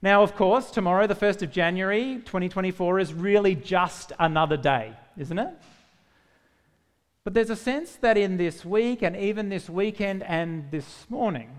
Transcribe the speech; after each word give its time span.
Now, 0.00 0.22
of 0.22 0.36
course, 0.36 0.70
tomorrow, 0.70 1.08
the 1.08 1.16
1st 1.16 1.42
of 1.42 1.50
January 1.50 2.22
2024, 2.24 3.00
is 3.00 3.12
really 3.12 3.56
just 3.56 4.12
another 4.20 4.56
day, 4.56 4.92
isn't 5.16 5.38
it? 5.38 5.52
But 7.24 7.34
there's 7.34 7.50
a 7.50 7.56
sense 7.56 7.96
that 7.96 8.16
in 8.16 8.36
this 8.36 8.64
week 8.64 9.02
and 9.02 9.16
even 9.16 9.48
this 9.48 9.68
weekend 9.68 10.22
and 10.22 10.70
this 10.70 11.06
morning, 11.10 11.50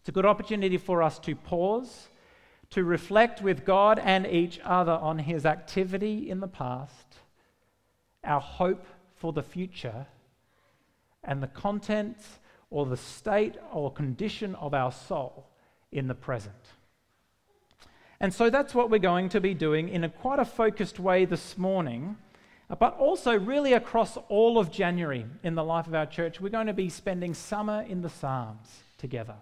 it's 0.00 0.08
a 0.08 0.12
good 0.12 0.24
opportunity 0.24 0.78
for 0.78 1.02
us 1.02 1.18
to 1.20 1.36
pause, 1.36 2.08
to 2.70 2.84
reflect 2.84 3.42
with 3.42 3.66
God 3.66 3.98
and 3.98 4.26
each 4.26 4.58
other 4.64 4.92
on 4.92 5.18
His 5.18 5.44
activity 5.44 6.30
in 6.30 6.40
the 6.40 6.48
past, 6.48 7.16
our 8.24 8.40
hope 8.40 8.86
for 9.14 9.34
the 9.34 9.42
future, 9.42 10.06
and 11.22 11.42
the 11.42 11.48
content 11.48 12.16
or 12.70 12.86
the 12.86 12.96
state 12.96 13.56
or 13.72 13.92
condition 13.92 14.54
of 14.54 14.72
our 14.72 14.90
soul 14.90 15.50
in 15.92 16.08
the 16.08 16.14
present. 16.14 16.54
And 18.22 18.32
so 18.32 18.50
that's 18.50 18.72
what 18.72 18.88
we're 18.88 18.98
going 18.98 19.30
to 19.30 19.40
be 19.40 19.52
doing 19.52 19.88
in 19.88 20.04
a 20.04 20.08
quite 20.08 20.38
a 20.38 20.44
focused 20.44 21.00
way 21.00 21.24
this 21.24 21.58
morning, 21.58 22.16
but 22.78 22.96
also 22.96 23.36
really 23.36 23.72
across 23.72 24.16
all 24.28 24.58
of 24.58 24.70
January 24.70 25.26
in 25.42 25.56
the 25.56 25.64
life 25.64 25.88
of 25.88 25.94
our 25.94 26.06
church. 26.06 26.40
We're 26.40 26.50
going 26.50 26.68
to 26.68 26.72
be 26.72 26.88
spending 26.88 27.34
summer 27.34 27.82
in 27.82 28.00
the 28.00 28.08
Psalms 28.08 28.84
together. 28.96 29.34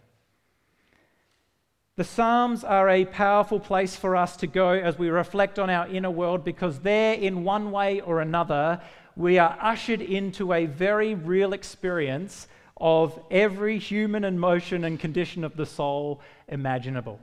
The 1.96 2.04
Psalms 2.04 2.64
are 2.64 2.88
a 2.88 3.04
powerful 3.04 3.60
place 3.60 3.96
for 3.96 4.16
us 4.16 4.34
to 4.38 4.46
go 4.46 4.70
as 4.70 4.98
we 4.98 5.10
reflect 5.10 5.58
on 5.58 5.68
our 5.68 5.86
inner 5.86 6.10
world 6.10 6.42
because 6.42 6.78
there, 6.78 7.12
in 7.12 7.44
one 7.44 7.72
way 7.72 8.00
or 8.00 8.22
another, 8.22 8.80
we 9.14 9.38
are 9.38 9.58
ushered 9.60 10.00
into 10.00 10.54
a 10.54 10.64
very 10.64 11.14
real 11.14 11.52
experience 11.52 12.48
of 12.78 13.20
every 13.30 13.78
human 13.78 14.24
emotion 14.24 14.84
and 14.84 14.98
condition 14.98 15.44
of 15.44 15.54
the 15.54 15.66
soul 15.66 16.22
imaginable. 16.48 17.20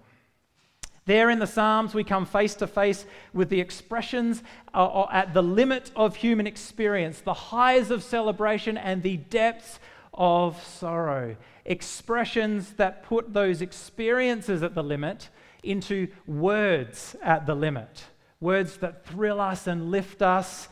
There 1.08 1.30
in 1.30 1.40
the 1.40 1.48
Psalms, 1.48 1.94
we 1.94 2.04
come 2.04 2.26
face 2.26 2.54
to 2.56 2.68
face 2.68 3.06
with 3.34 3.48
the 3.48 3.62
expressions 3.62 4.44
uh, 4.74 4.86
uh, 4.86 5.10
at 5.10 5.34
the 5.34 5.42
limit 5.42 5.90
of 5.96 6.18
human 6.18 6.46
experience, 6.46 7.22
the 7.22 7.34
highs 7.34 7.92
of 7.92 8.04
celebration 8.04 8.76
and 8.78 9.02
the 9.02 9.16
depths 9.16 9.80
of 10.14 10.62
sorrow. 10.62 11.38
Expressions 11.64 12.74
that 12.74 13.04
put 13.04 13.34
those 13.34 13.62
experiences 13.62 14.62
at 14.62 14.76
the 14.76 14.84
limit 14.84 15.30
into 15.64 16.10
words 16.28 17.16
at 17.24 17.46
the 17.46 17.56
limit. 17.56 18.04
Words 18.42 18.76
that 18.80 19.06
thrill 19.06 19.40
us 19.40 19.66
and 19.66 19.90
lift 19.90 20.22
us 20.22 20.68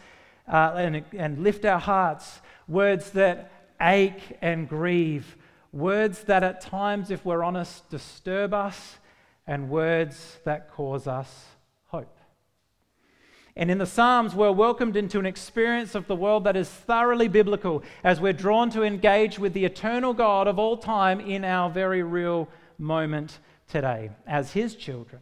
uh, 0.51 0.73
and, 0.75 1.05
and 1.13 1.43
lift 1.45 1.63
our 1.63 1.79
hearts. 1.79 2.41
Words 2.67 3.11
that 3.11 3.69
ache 3.79 4.37
and 4.41 4.67
grieve. 4.67 5.37
Words 5.71 6.25
that 6.25 6.43
at 6.43 6.59
times, 6.59 7.09
if 7.09 7.23
we're 7.23 7.43
honest, 7.43 7.89
disturb 7.89 8.53
us 8.53 8.97
and 9.47 9.69
words 9.69 10.37
that 10.43 10.71
cause 10.71 11.07
us 11.07 11.45
hope. 11.87 12.17
And 13.55 13.71
in 13.71 13.77
the 13.77 13.85
Psalms, 13.85 14.35
we're 14.35 14.51
welcomed 14.51 14.97
into 14.97 15.17
an 15.17 15.25
experience 15.25 15.95
of 15.95 16.07
the 16.07 16.15
world 16.15 16.43
that 16.43 16.57
is 16.57 16.69
thoroughly 16.69 17.29
biblical 17.29 17.83
as 18.03 18.19
we're 18.19 18.33
drawn 18.33 18.69
to 18.71 18.83
engage 18.83 19.39
with 19.39 19.53
the 19.53 19.63
eternal 19.63 20.13
God 20.13 20.47
of 20.47 20.59
all 20.59 20.75
time 20.75 21.21
in 21.21 21.45
our 21.45 21.69
very 21.69 22.03
real 22.03 22.49
moment 22.77 23.39
today 23.69 24.09
as 24.27 24.51
His 24.51 24.75
children, 24.75 25.21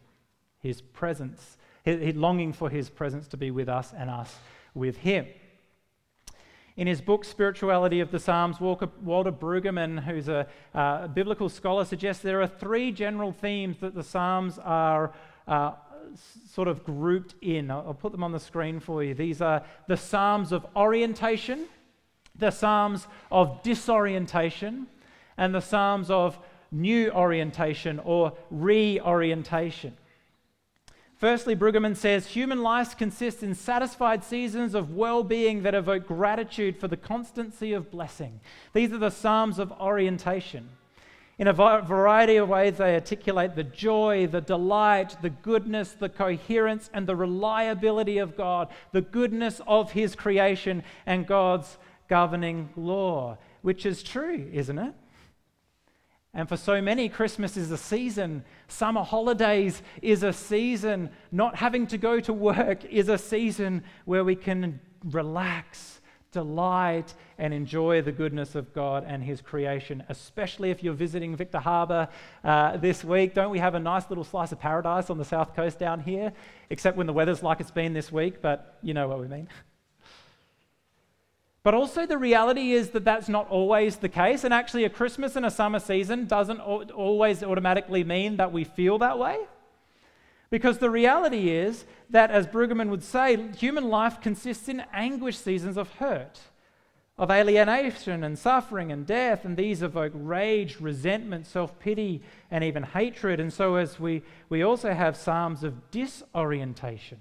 His 0.58 0.80
presence, 0.80 1.58
his, 1.84 2.16
longing 2.16 2.52
for 2.52 2.68
His 2.68 2.90
presence 2.90 3.28
to 3.28 3.36
be 3.36 3.52
with 3.52 3.68
us 3.68 3.92
and 3.96 4.10
us 4.10 4.36
with 4.74 4.96
Him. 4.96 5.26
In 6.76 6.88
his 6.88 7.00
book, 7.00 7.24
Spirituality 7.24 8.00
of 8.00 8.10
the 8.10 8.18
Psalms, 8.18 8.60
Walter, 8.60 8.86
Brueggemann, 8.86 10.02
who's 10.02 10.28
a 10.28 10.48
uh, 10.74 11.06
biblical 11.06 11.48
scholar, 11.48 11.84
suggests 11.84 12.20
there 12.20 12.42
are 12.42 12.48
three 12.48 12.90
general 12.90 13.30
themes 13.30 13.76
that 13.78 13.94
the 13.94 14.02
Psalms 14.02 14.58
are 14.58 15.12
uh, 15.46 15.72
sort 16.50 16.66
of 16.66 16.84
grouped 16.84 17.36
in. 17.42 17.70
I'll, 17.70 17.84
I'll 17.86 17.94
put 17.94 18.10
them 18.10 18.24
on 18.24 18.32
the 18.32 18.40
screen 18.40 18.80
for 18.80 19.04
you. 19.04 19.14
These 19.14 19.40
are 19.40 19.64
the 19.86 19.96
Psalms 19.96 20.50
of 20.50 20.66
orientation, 20.74 21.66
the 22.36 22.50
Psalms 22.50 23.06
of 23.30 23.62
disorientation, 23.62 24.88
and 25.36 25.54
the 25.54 25.60
Psalms 25.60 26.10
of 26.10 26.36
new 26.72 27.08
orientation 27.12 28.00
or 28.00 28.32
reorientation. 28.50 29.96
Firstly, 31.16 31.54
Brueggemann 31.54 31.96
says 31.96 32.26
human 32.26 32.62
life 32.62 32.96
consists 32.96 33.42
in 33.42 33.54
satisfied 33.54 34.24
seasons 34.24 34.74
of 34.74 34.94
well 34.94 35.22
being 35.22 35.62
that 35.62 35.74
evoke 35.74 36.06
gratitude 36.06 36.76
for 36.76 36.88
the 36.88 36.96
constancy 36.96 37.72
of 37.72 37.90
blessing. 37.90 38.40
These 38.72 38.92
are 38.92 38.98
the 38.98 39.10
Psalms 39.10 39.58
of 39.58 39.72
orientation. 39.72 40.68
In 41.38 41.48
a 41.48 41.52
variety 41.52 42.36
of 42.36 42.48
ways, 42.48 42.76
they 42.76 42.94
articulate 42.94 43.56
the 43.56 43.64
joy, 43.64 44.28
the 44.28 44.40
delight, 44.40 45.16
the 45.20 45.30
goodness, 45.30 45.92
the 45.92 46.08
coherence, 46.08 46.90
and 46.92 47.06
the 47.06 47.16
reliability 47.16 48.18
of 48.18 48.36
God, 48.36 48.68
the 48.92 49.00
goodness 49.00 49.60
of 49.66 49.92
His 49.92 50.14
creation, 50.14 50.84
and 51.06 51.26
God's 51.26 51.76
governing 52.08 52.68
law, 52.76 53.38
which 53.62 53.84
is 53.84 54.02
true, 54.02 54.48
isn't 54.52 54.78
it? 54.78 54.94
And 56.34 56.48
for 56.48 56.56
so 56.56 56.82
many, 56.82 57.08
Christmas 57.08 57.56
is 57.56 57.70
a 57.70 57.78
season. 57.78 58.44
Summer 58.66 59.04
holidays 59.04 59.82
is 60.02 60.24
a 60.24 60.32
season. 60.32 61.10
Not 61.30 61.54
having 61.54 61.86
to 61.88 61.98
go 61.98 62.18
to 62.20 62.32
work 62.32 62.84
is 62.90 63.08
a 63.08 63.18
season 63.18 63.84
where 64.04 64.24
we 64.24 64.34
can 64.34 64.80
relax, 65.04 66.00
delight, 66.32 67.14
and 67.38 67.54
enjoy 67.54 68.02
the 68.02 68.10
goodness 68.10 68.56
of 68.56 68.74
God 68.74 69.04
and 69.06 69.22
His 69.22 69.40
creation. 69.40 70.02
Especially 70.08 70.72
if 70.72 70.82
you're 70.82 70.92
visiting 70.92 71.36
Victor 71.36 71.60
Harbor 71.60 72.08
uh, 72.42 72.78
this 72.78 73.04
week. 73.04 73.32
Don't 73.34 73.50
we 73.50 73.60
have 73.60 73.76
a 73.76 73.80
nice 73.80 74.08
little 74.08 74.24
slice 74.24 74.50
of 74.50 74.58
paradise 74.58 75.10
on 75.10 75.18
the 75.18 75.24
south 75.24 75.54
coast 75.54 75.78
down 75.78 76.00
here? 76.00 76.32
Except 76.68 76.96
when 76.96 77.06
the 77.06 77.12
weather's 77.12 77.44
like 77.44 77.60
it's 77.60 77.70
been 77.70 77.92
this 77.92 78.10
week, 78.10 78.42
but 78.42 78.78
you 78.82 78.92
know 78.92 79.06
what 79.06 79.20
we 79.20 79.28
mean. 79.28 79.48
But 81.64 81.72
also, 81.72 82.04
the 82.04 82.18
reality 82.18 82.72
is 82.72 82.90
that 82.90 83.06
that's 83.06 83.28
not 83.28 83.48
always 83.48 83.96
the 83.96 84.08
case. 84.10 84.44
And 84.44 84.52
actually, 84.52 84.84
a 84.84 84.90
Christmas 84.90 85.34
and 85.34 85.46
a 85.46 85.50
summer 85.50 85.80
season 85.80 86.26
doesn't 86.26 86.60
always 86.60 87.42
automatically 87.42 88.04
mean 88.04 88.36
that 88.36 88.52
we 88.52 88.64
feel 88.64 88.98
that 88.98 89.18
way. 89.18 89.38
Because 90.50 90.76
the 90.76 90.90
reality 90.90 91.48
is 91.48 91.86
that, 92.10 92.30
as 92.30 92.46
Brueggemann 92.46 92.90
would 92.90 93.02
say, 93.02 93.50
human 93.52 93.88
life 93.88 94.20
consists 94.20 94.68
in 94.68 94.84
anguish 94.92 95.38
seasons 95.38 95.78
of 95.78 95.90
hurt, 95.92 96.38
of 97.16 97.30
alienation 97.30 98.22
and 98.22 98.38
suffering 98.38 98.92
and 98.92 99.06
death, 99.06 99.46
and 99.46 99.56
these 99.56 99.82
evoke 99.82 100.12
rage, 100.14 100.80
resentment, 100.80 101.46
self 101.46 101.78
pity, 101.78 102.20
and 102.50 102.62
even 102.62 102.82
hatred. 102.82 103.40
And 103.40 103.50
so, 103.50 103.76
as 103.76 103.98
we, 103.98 104.22
we 104.50 104.62
also 104.62 104.92
have 104.92 105.16
psalms 105.16 105.64
of 105.64 105.90
disorientation 105.90 107.20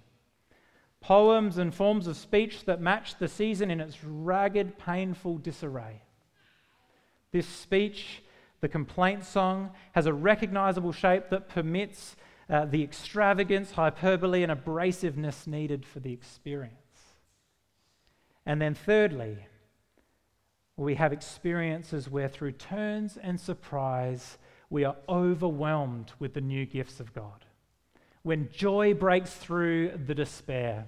poems 1.04 1.58
and 1.58 1.74
forms 1.74 2.08
of 2.08 2.18
speech 2.18 2.66
that 2.66 2.82
match 2.82 3.18
the 3.20 3.28
season 3.28 3.70
in 3.70 3.80
its 3.80 4.04
ragged, 4.04 4.78
painful 4.80 5.38
disarray. 5.38 6.02
This 7.32 7.48
speech, 7.48 8.24
the 8.62 8.70
complaint 8.70 9.26
song, 9.26 9.72
has 9.92 10.06
a 10.06 10.14
recognizable 10.14 10.94
shape 10.94 11.30
that 11.30 11.50
permits 11.50 12.16
uh, 12.50 12.66
the 12.66 12.84
extravagance, 12.84 13.72
hyperbole, 13.72 14.44
and 14.44 14.52
abrasiveness 14.52 15.46
needed 15.46 15.86
for 15.86 16.00
the 16.00 16.14
experience. 16.14 16.78
And 18.46 18.62
then, 18.62 18.74
thirdly, 18.74 19.38
we 20.78 20.96
have 20.96 21.14
experiences 21.14 22.10
where, 22.10 22.30
through 22.30 22.54
turns 22.54 23.18
and 23.18 23.40
surprise, 23.40 24.38
we 24.70 24.84
are 24.84 24.96
overwhelmed 25.08 26.14
with 26.20 26.34
the 26.34 26.42
new 26.42 26.66
gifts 26.66 27.00
of 27.00 27.14
God. 27.14 27.46
When 28.24 28.50
joy 28.52 28.94
breaks 28.94 29.34
through 29.34 30.00
the 30.06 30.16
despair, 30.16 30.88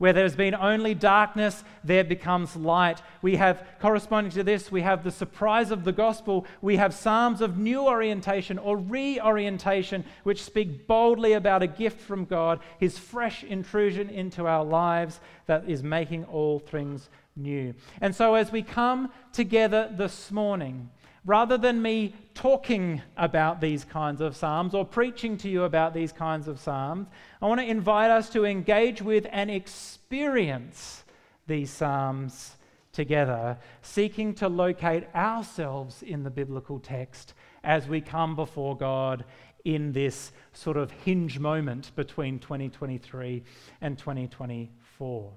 where 0.00 0.14
there's 0.14 0.34
been 0.34 0.54
only 0.54 0.94
darkness, 0.94 1.62
there 1.84 2.02
becomes 2.02 2.56
light. 2.56 3.02
We 3.20 3.36
have, 3.36 3.62
corresponding 3.80 4.32
to 4.32 4.42
this, 4.42 4.72
we 4.72 4.80
have 4.80 5.04
the 5.04 5.10
surprise 5.10 5.70
of 5.70 5.84
the 5.84 5.92
gospel. 5.92 6.46
We 6.62 6.78
have 6.78 6.94
psalms 6.94 7.42
of 7.42 7.58
new 7.58 7.82
orientation 7.82 8.56
or 8.56 8.78
reorientation, 8.78 10.06
which 10.22 10.42
speak 10.42 10.86
boldly 10.86 11.34
about 11.34 11.62
a 11.62 11.66
gift 11.66 12.00
from 12.00 12.24
God, 12.24 12.60
his 12.78 12.98
fresh 12.98 13.44
intrusion 13.44 14.08
into 14.08 14.46
our 14.46 14.64
lives 14.64 15.20
that 15.44 15.68
is 15.68 15.82
making 15.82 16.24
all 16.24 16.60
things 16.60 17.10
new. 17.36 17.74
And 18.00 18.16
so, 18.16 18.36
as 18.36 18.50
we 18.50 18.62
come 18.62 19.12
together 19.34 19.90
this 19.94 20.30
morning, 20.30 20.88
rather 21.24 21.58
than 21.58 21.82
me 21.82 22.14
talking 22.34 23.02
about 23.16 23.60
these 23.60 23.84
kinds 23.84 24.20
of 24.20 24.36
Psalms 24.36 24.74
or 24.74 24.84
preaching 24.84 25.36
to 25.38 25.48
you 25.48 25.64
about 25.64 25.92
these 25.92 26.12
kinds 26.12 26.48
of 26.48 26.58
Psalms, 26.58 27.08
I 27.42 27.46
want 27.46 27.60
to 27.60 27.66
invite 27.66 28.10
us 28.10 28.30
to 28.30 28.44
engage 28.44 29.02
with 29.02 29.26
and 29.30 29.50
experience 29.50 31.04
these 31.46 31.70
Psalms 31.70 32.56
together, 32.92 33.58
seeking 33.82 34.34
to 34.34 34.48
locate 34.48 35.04
ourselves 35.14 36.02
in 36.02 36.22
the 36.22 36.30
biblical 36.30 36.78
text 36.78 37.34
as 37.62 37.86
we 37.86 38.00
come 38.00 38.34
before 38.34 38.76
God 38.76 39.24
in 39.64 39.92
this 39.92 40.32
sort 40.52 40.76
of 40.76 40.90
hinge 40.90 41.38
moment 41.38 41.94
between 41.94 42.38
2023 42.38 43.42
and 43.80 43.98
2024. 43.98 45.32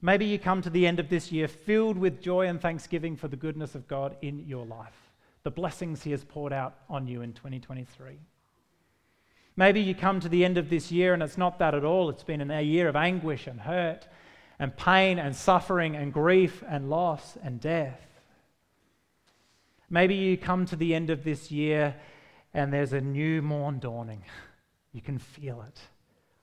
Maybe 0.00 0.26
you 0.26 0.38
come 0.38 0.62
to 0.62 0.70
the 0.70 0.86
end 0.86 1.00
of 1.00 1.08
this 1.08 1.32
year 1.32 1.48
filled 1.48 1.98
with 1.98 2.20
joy 2.20 2.46
and 2.46 2.60
thanksgiving 2.60 3.16
for 3.16 3.26
the 3.26 3.36
goodness 3.36 3.74
of 3.74 3.88
God 3.88 4.16
in 4.22 4.46
your 4.46 4.64
life, 4.64 5.10
the 5.42 5.50
blessings 5.50 6.04
He 6.04 6.12
has 6.12 6.24
poured 6.24 6.52
out 6.52 6.76
on 6.88 7.08
you 7.08 7.22
in 7.22 7.32
2023. 7.32 8.18
Maybe 9.56 9.80
you 9.80 9.96
come 9.96 10.20
to 10.20 10.28
the 10.28 10.44
end 10.44 10.56
of 10.56 10.70
this 10.70 10.92
year 10.92 11.14
and 11.14 11.22
it's 11.22 11.36
not 11.36 11.58
that 11.58 11.74
at 11.74 11.84
all. 11.84 12.10
It's 12.10 12.22
been 12.22 12.48
a 12.48 12.62
year 12.62 12.86
of 12.86 12.94
anguish 12.94 13.48
and 13.48 13.60
hurt 13.60 14.06
and 14.60 14.76
pain 14.76 15.18
and 15.18 15.34
suffering 15.34 15.96
and 15.96 16.12
grief 16.12 16.62
and 16.68 16.88
loss 16.88 17.36
and 17.42 17.60
death. 17.60 18.00
Maybe 19.90 20.14
you 20.14 20.36
come 20.36 20.64
to 20.66 20.76
the 20.76 20.94
end 20.94 21.10
of 21.10 21.24
this 21.24 21.50
year 21.50 21.96
and 22.54 22.72
there's 22.72 22.92
a 22.92 23.00
new 23.00 23.42
morn 23.42 23.80
dawning. 23.80 24.22
You 24.92 25.00
can 25.00 25.18
feel 25.18 25.64
it. 25.66 25.80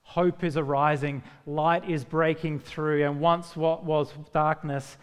Hope 0.06 0.44
is 0.44 0.56
arising, 0.56 1.24
light 1.46 1.90
is 1.90 2.06
breaking 2.06 2.60
through, 2.60 3.04
and 3.06 3.20
once 3.20 3.56
what 3.56 3.84
was 3.84 4.14
darkness, 4.32 4.98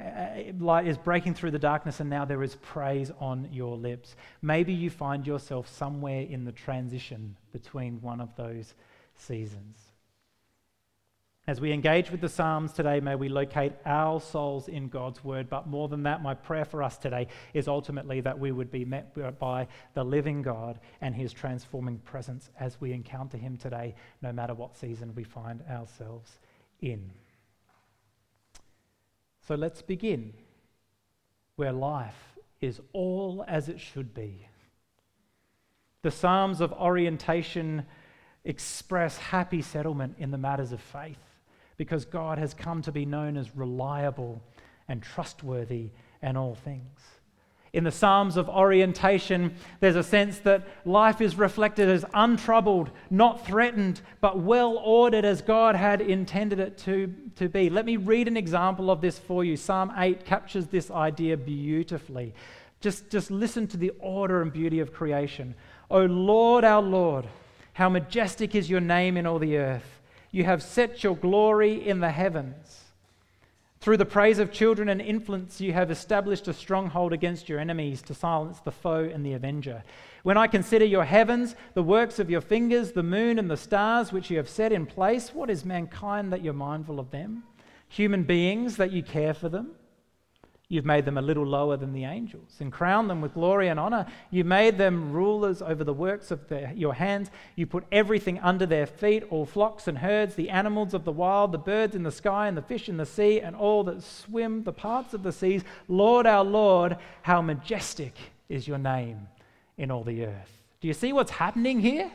uh, 0.00 0.52
light 0.58 0.86
is 0.86 0.96
breaking 0.96 1.34
through 1.34 1.50
the 1.50 1.58
darkness, 1.58 2.00
and 2.00 2.08
now 2.08 2.24
there 2.24 2.42
is 2.42 2.54
praise 2.56 3.10
on 3.20 3.48
your 3.52 3.76
lips. 3.76 4.16
Maybe 4.42 4.72
you 4.72 4.90
find 4.90 5.26
yourself 5.26 5.68
somewhere 5.68 6.22
in 6.22 6.44
the 6.44 6.52
transition 6.52 7.36
between 7.52 8.00
one 8.00 8.20
of 8.20 8.34
those 8.36 8.74
seasons. 9.16 9.76
As 11.46 11.60
we 11.60 11.72
engage 11.72 12.10
with 12.10 12.22
the 12.22 12.28
Psalms 12.30 12.72
today, 12.72 13.00
may 13.00 13.16
we 13.16 13.28
locate 13.28 13.74
our 13.84 14.18
souls 14.18 14.66
in 14.66 14.88
God's 14.88 15.22
Word. 15.22 15.50
But 15.50 15.66
more 15.66 15.88
than 15.88 16.04
that, 16.04 16.22
my 16.22 16.32
prayer 16.32 16.64
for 16.64 16.82
us 16.82 16.96
today 16.96 17.28
is 17.52 17.68
ultimately 17.68 18.22
that 18.22 18.38
we 18.38 18.50
would 18.50 18.70
be 18.70 18.86
met 18.86 19.14
by 19.38 19.68
the 19.92 20.04
living 20.04 20.40
God 20.40 20.78
and 21.02 21.14
His 21.14 21.34
transforming 21.34 21.98
presence 21.98 22.48
as 22.58 22.80
we 22.80 22.92
encounter 22.92 23.36
Him 23.36 23.58
today, 23.58 23.94
no 24.22 24.32
matter 24.32 24.54
what 24.54 24.74
season 24.74 25.14
we 25.14 25.22
find 25.22 25.60
ourselves 25.70 26.38
in. 26.80 27.10
So 29.46 29.54
let's 29.54 29.82
begin 29.82 30.32
where 31.56 31.72
life 31.72 32.38
is 32.62 32.80
all 32.94 33.44
as 33.46 33.68
it 33.68 33.78
should 33.80 34.14
be. 34.14 34.48
The 36.00 36.10
Psalms 36.10 36.62
of 36.62 36.72
orientation 36.72 37.84
express 38.46 39.18
happy 39.18 39.60
settlement 39.60 40.16
in 40.18 40.30
the 40.30 40.38
matters 40.38 40.72
of 40.72 40.80
faith 40.80 41.18
because 41.76 42.04
God 42.04 42.38
has 42.38 42.54
come 42.54 42.82
to 42.82 42.92
be 42.92 43.04
known 43.04 43.36
as 43.36 43.54
reliable 43.56 44.42
and 44.88 45.02
trustworthy 45.02 45.90
in 46.22 46.36
all 46.36 46.54
things. 46.54 47.00
In 47.74 47.82
the 47.82 47.90
Psalms 47.90 48.36
of 48.36 48.48
orientation, 48.48 49.56
there's 49.80 49.96
a 49.96 50.02
sense 50.04 50.38
that 50.40 50.64
life 50.84 51.20
is 51.20 51.34
reflected 51.34 51.88
as 51.88 52.04
untroubled, 52.14 52.92
not 53.10 53.44
threatened, 53.44 54.00
but 54.20 54.38
well 54.38 54.78
ordered 54.78 55.24
as 55.24 55.42
God 55.42 55.74
had 55.74 56.00
intended 56.00 56.60
it 56.60 56.78
to, 56.78 57.12
to 57.34 57.48
be. 57.48 57.68
Let 57.68 57.84
me 57.84 57.96
read 57.96 58.28
an 58.28 58.36
example 58.36 58.92
of 58.92 59.00
this 59.00 59.18
for 59.18 59.44
you. 59.44 59.56
Psalm 59.56 59.92
8 59.96 60.24
captures 60.24 60.68
this 60.68 60.88
idea 60.88 61.36
beautifully. 61.36 62.32
Just, 62.80 63.10
just 63.10 63.32
listen 63.32 63.66
to 63.66 63.76
the 63.76 63.90
order 63.98 64.40
and 64.40 64.52
beauty 64.52 64.78
of 64.78 64.92
creation. 64.92 65.56
O 65.90 66.04
Lord, 66.04 66.62
our 66.62 66.82
Lord, 66.82 67.26
how 67.72 67.88
majestic 67.88 68.54
is 68.54 68.70
your 68.70 68.80
name 68.80 69.16
in 69.16 69.26
all 69.26 69.40
the 69.40 69.56
earth. 69.56 70.00
You 70.34 70.42
have 70.42 70.64
set 70.64 71.04
your 71.04 71.14
glory 71.14 71.86
in 71.86 72.00
the 72.00 72.10
heavens. 72.10 72.80
Through 73.78 73.98
the 73.98 74.04
praise 74.04 74.40
of 74.40 74.50
children 74.50 74.88
and 74.88 75.00
infants, 75.00 75.60
you 75.60 75.72
have 75.74 75.92
established 75.92 76.48
a 76.48 76.52
stronghold 76.52 77.12
against 77.12 77.48
your 77.48 77.60
enemies 77.60 78.02
to 78.02 78.14
silence 78.14 78.58
the 78.58 78.72
foe 78.72 79.04
and 79.04 79.24
the 79.24 79.34
avenger. 79.34 79.84
When 80.24 80.36
I 80.36 80.48
consider 80.48 80.86
your 80.86 81.04
heavens, 81.04 81.54
the 81.74 81.84
works 81.84 82.18
of 82.18 82.30
your 82.30 82.40
fingers, 82.40 82.90
the 82.90 83.04
moon 83.04 83.38
and 83.38 83.48
the 83.48 83.56
stars 83.56 84.12
which 84.12 84.28
you 84.28 84.36
have 84.38 84.48
set 84.48 84.72
in 84.72 84.86
place, 84.86 85.32
what 85.32 85.50
is 85.50 85.64
mankind 85.64 86.32
that 86.32 86.42
you're 86.42 86.52
mindful 86.52 86.98
of 86.98 87.12
them? 87.12 87.44
Human 87.86 88.24
beings 88.24 88.76
that 88.76 88.90
you 88.90 89.04
care 89.04 89.34
for 89.34 89.48
them? 89.48 89.70
You've 90.74 90.84
made 90.84 91.04
them 91.04 91.18
a 91.18 91.22
little 91.22 91.46
lower 91.46 91.76
than 91.76 91.92
the 91.92 92.02
angels 92.02 92.56
and 92.58 92.72
crowned 92.72 93.08
them 93.08 93.20
with 93.20 93.34
glory 93.34 93.68
and 93.68 93.78
honor. 93.78 94.06
You 94.32 94.42
made 94.42 94.76
them 94.76 95.12
rulers 95.12 95.62
over 95.62 95.84
the 95.84 95.94
works 95.94 96.32
of 96.32 96.40
your 96.74 96.94
hands. 96.94 97.30
You 97.54 97.64
put 97.64 97.84
everything 97.92 98.40
under 98.40 98.66
their 98.66 98.84
feet 98.84 99.22
all 99.30 99.46
flocks 99.46 99.86
and 99.86 99.98
herds, 99.98 100.34
the 100.34 100.50
animals 100.50 100.92
of 100.92 101.04
the 101.04 101.12
wild, 101.12 101.52
the 101.52 101.58
birds 101.58 101.94
in 101.94 102.02
the 102.02 102.10
sky, 102.10 102.48
and 102.48 102.56
the 102.56 102.62
fish 102.62 102.88
in 102.88 102.96
the 102.96 103.06
sea, 103.06 103.40
and 103.40 103.54
all 103.54 103.84
that 103.84 104.02
swim 104.02 104.64
the 104.64 104.72
parts 104.72 105.14
of 105.14 105.22
the 105.22 105.30
seas. 105.30 105.62
Lord 105.86 106.26
our 106.26 106.42
Lord, 106.42 106.96
how 107.22 107.40
majestic 107.40 108.16
is 108.48 108.66
your 108.66 108.78
name 108.78 109.28
in 109.78 109.92
all 109.92 110.02
the 110.02 110.24
earth. 110.24 110.60
Do 110.80 110.88
you 110.88 110.94
see 110.94 111.12
what's 111.12 111.30
happening 111.30 111.78
here? 111.78 112.10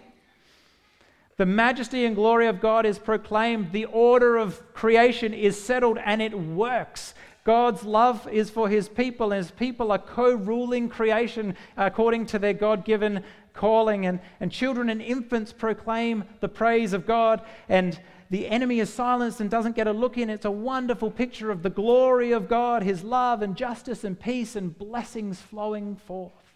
The 1.38 1.46
majesty 1.46 2.04
and 2.04 2.18
glory 2.18 2.48
of 2.48 2.60
God 2.60 2.86
is 2.86 3.00
proclaimed. 3.00 3.72
The 3.72 3.86
order 3.86 4.36
of 4.36 4.74
creation 4.74 5.34
is 5.34 5.58
settled 5.58 5.98
and 5.98 6.22
it 6.22 6.38
works. 6.38 7.14
God's 7.50 7.84
love 7.84 8.28
is 8.28 8.52
for 8.52 8.70
his 8.70 8.88
people, 8.88 9.32
and 9.32 9.44
his 9.44 9.50
people 9.50 9.92
are 9.92 9.98
co 9.98 10.36
ruling 10.36 10.88
creation 10.88 11.56
according 11.78 12.28
to 12.28 12.38
their 12.38 12.54
God 12.54 12.86
given 12.86 13.24
calling. 13.56 14.06
And, 14.06 14.20
and 14.40 14.52
children 14.52 14.88
and 14.88 15.02
infants 15.02 15.52
proclaim 15.52 16.26
the 16.42 16.48
praise 16.48 16.94
of 16.94 17.08
God, 17.08 17.42
and 17.68 18.00
the 18.30 18.48
enemy 18.48 18.80
is 18.80 18.94
silenced 18.94 19.42
and 19.42 19.50
doesn't 19.50 19.76
get 19.76 19.88
a 19.88 19.92
look 19.92 20.16
in. 20.16 20.30
It's 20.30 20.46
a 20.46 20.52
wonderful 20.52 21.10
picture 21.10 21.50
of 21.50 21.64
the 21.64 21.72
glory 21.72 22.34
of 22.34 22.48
God, 22.48 22.84
his 22.84 23.04
love 23.04 23.42
and 23.42 23.56
justice 23.56 24.04
and 24.04 24.20
peace 24.20 24.56
and 24.56 24.78
blessings 24.78 25.42
flowing 25.42 25.96
forth. 25.96 26.54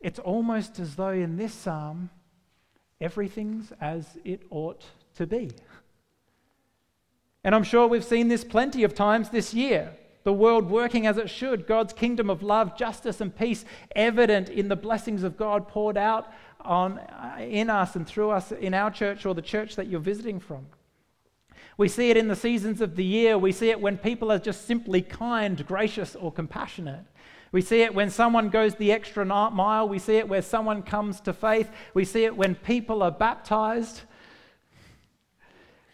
It's 0.00 0.18
almost 0.18 0.80
as 0.80 0.96
though 0.96 1.10
in 1.10 1.36
this 1.36 1.54
psalm, 1.54 2.10
everything's 3.00 3.72
as 3.80 4.18
it 4.24 4.42
ought 4.50 4.82
to 5.14 5.26
be. 5.28 5.52
And 7.44 7.54
I'm 7.54 7.64
sure 7.64 7.86
we've 7.86 8.04
seen 8.04 8.28
this 8.28 8.44
plenty 8.44 8.84
of 8.84 8.94
times 8.94 9.30
this 9.30 9.52
year. 9.52 9.94
The 10.24 10.32
world 10.32 10.70
working 10.70 11.06
as 11.06 11.18
it 11.18 11.28
should, 11.28 11.66
God's 11.66 11.92
kingdom 11.92 12.30
of 12.30 12.42
love, 12.42 12.76
justice, 12.76 13.20
and 13.20 13.34
peace 13.34 13.64
evident 13.96 14.48
in 14.48 14.68
the 14.68 14.76
blessings 14.76 15.24
of 15.24 15.36
God 15.36 15.66
poured 15.66 15.96
out 15.96 16.32
on, 16.60 16.98
uh, 16.98 17.38
in 17.40 17.68
us 17.68 17.96
and 17.96 18.06
through 18.06 18.30
us 18.30 18.52
in 18.52 18.72
our 18.72 18.90
church 18.90 19.26
or 19.26 19.34
the 19.34 19.42
church 19.42 19.74
that 19.74 19.88
you're 19.88 19.98
visiting 19.98 20.38
from. 20.38 20.66
We 21.76 21.88
see 21.88 22.10
it 22.10 22.16
in 22.16 22.28
the 22.28 22.36
seasons 22.36 22.80
of 22.80 22.94
the 22.94 23.04
year. 23.04 23.36
We 23.36 23.50
see 23.50 23.70
it 23.70 23.80
when 23.80 23.98
people 23.98 24.30
are 24.30 24.38
just 24.38 24.66
simply 24.66 25.02
kind, 25.02 25.66
gracious, 25.66 26.14
or 26.14 26.30
compassionate. 26.30 27.04
We 27.50 27.60
see 27.60 27.82
it 27.82 27.94
when 27.94 28.10
someone 28.10 28.48
goes 28.50 28.76
the 28.76 28.92
extra 28.92 29.24
mile. 29.24 29.88
We 29.88 29.98
see 29.98 30.16
it 30.16 30.28
where 30.28 30.42
someone 30.42 30.82
comes 30.82 31.20
to 31.22 31.32
faith. 31.32 31.70
We 31.94 32.04
see 32.04 32.24
it 32.24 32.36
when 32.36 32.54
people 32.54 33.02
are 33.02 33.10
baptized. 33.10 34.02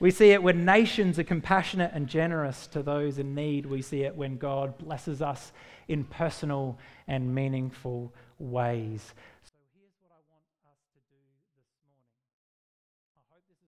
We 0.00 0.12
see 0.12 0.31
it 0.31 0.41
when 0.41 0.65
nations 0.65 1.19
are 1.19 1.25
compassionate 1.25 1.91
and 1.93 2.06
generous 2.06 2.69
to 2.69 2.85
those 2.85 3.19
in 3.19 3.35
need. 3.35 3.67
We 3.67 3.83
see 3.83 4.03
it 4.03 4.15
when 4.15 4.37
God 4.37 4.79
blesses 4.79 5.21
us 5.21 5.53
in 5.89 6.05
personal 6.05 6.79
and 7.09 7.35
meaningful 7.35 8.12
ways. 8.39 9.12
So 9.43 9.55
here's 9.75 9.91
what 10.00 10.12
I 10.12 10.23
want 10.31 10.45
us 10.71 10.79
to 10.95 11.00
do 11.11 11.19
this 11.35 11.59
morning. 11.75 11.99
I 13.17 13.26
hope 13.35 13.43
this 13.49 13.59
is. 13.59 13.75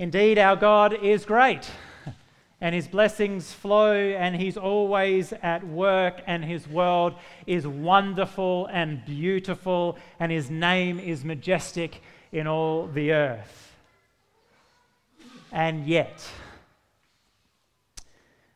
Indeed, 0.00 0.38
our 0.40 0.56
God 0.56 0.92
is 1.04 1.24
great 1.24 1.70
and 2.60 2.74
his 2.74 2.88
blessings 2.88 3.52
flow, 3.52 3.94
and 3.94 4.34
he's 4.34 4.56
always 4.56 5.32
at 5.42 5.64
work, 5.64 6.20
and 6.26 6.44
his 6.44 6.66
world 6.66 7.14
is 7.46 7.66
wonderful 7.66 8.66
and 8.66 9.04
beautiful, 9.04 9.96
and 10.18 10.32
his 10.32 10.50
name 10.50 10.98
is 10.98 11.24
majestic 11.24 12.02
in 12.32 12.48
all 12.48 12.88
the 12.88 13.12
earth. 13.12 13.76
And 15.52 15.86
yet, 15.86 16.26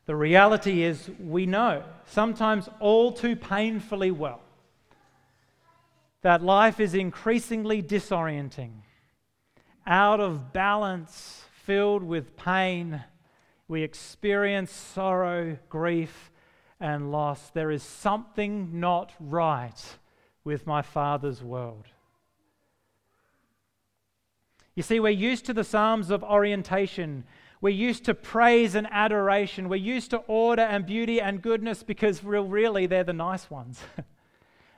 the 0.06 0.16
reality 0.16 0.82
is, 0.82 1.08
we 1.20 1.46
know, 1.46 1.84
sometimes 2.06 2.68
all 2.80 3.12
too 3.12 3.36
painfully 3.36 4.10
well, 4.10 4.40
that 6.22 6.42
life 6.42 6.80
is 6.80 6.94
increasingly 6.94 7.82
disorienting, 7.82 8.72
out 9.86 10.18
of 10.18 10.52
balance, 10.52 11.44
filled 11.64 12.02
with 12.02 12.36
pain 12.36 13.04
we 13.72 13.82
experience 13.82 14.70
sorrow, 14.70 15.56
grief, 15.70 16.30
and 16.78 17.10
loss. 17.10 17.48
There 17.54 17.70
is 17.70 17.82
something 17.82 18.78
not 18.78 19.14
right 19.18 19.96
with 20.44 20.66
my 20.66 20.82
Father's 20.82 21.42
world. 21.42 21.86
You 24.74 24.82
see, 24.82 25.00
we're 25.00 25.08
used 25.08 25.46
to 25.46 25.54
the 25.54 25.64
Psalms 25.64 26.10
of 26.10 26.22
orientation. 26.22 27.24
We're 27.62 27.70
used 27.70 28.04
to 28.04 28.14
praise 28.14 28.74
and 28.74 28.86
adoration. 28.90 29.70
We're 29.70 29.76
used 29.76 30.10
to 30.10 30.18
order 30.26 30.62
and 30.62 30.84
beauty 30.84 31.18
and 31.18 31.40
goodness 31.40 31.82
because, 31.82 32.22
really, 32.22 32.84
they're 32.84 33.04
the 33.04 33.14
nice 33.14 33.50
ones. 33.50 33.80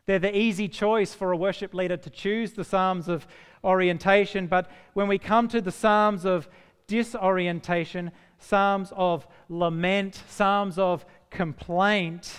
they're 0.07 0.21
the 0.21 0.37
easy 0.37 0.69
choice 0.69 1.13
for 1.15 1.33
a 1.33 1.37
worship 1.37 1.75
leader 1.75 1.97
to 1.97 2.11
choose 2.11 2.53
the 2.53 2.65
Psalms 2.65 3.09
of 3.09 3.27
orientation. 3.65 4.47
But 4.47 4.71
when 4.93 5.09
we 5.09 5.19
come 5.19 5.49
to 5.49 5.61
the 5.61 5.73
Psalms 5.73 6.25
of 6.25 6.49
disorientation, 6.87 8.11
psalms 8.39 8.93
of 8.97 9.27
lament, 9.49 10.23
psalms 10.29 10.79
of 10.79 11.05
complaint, 11.31 12.35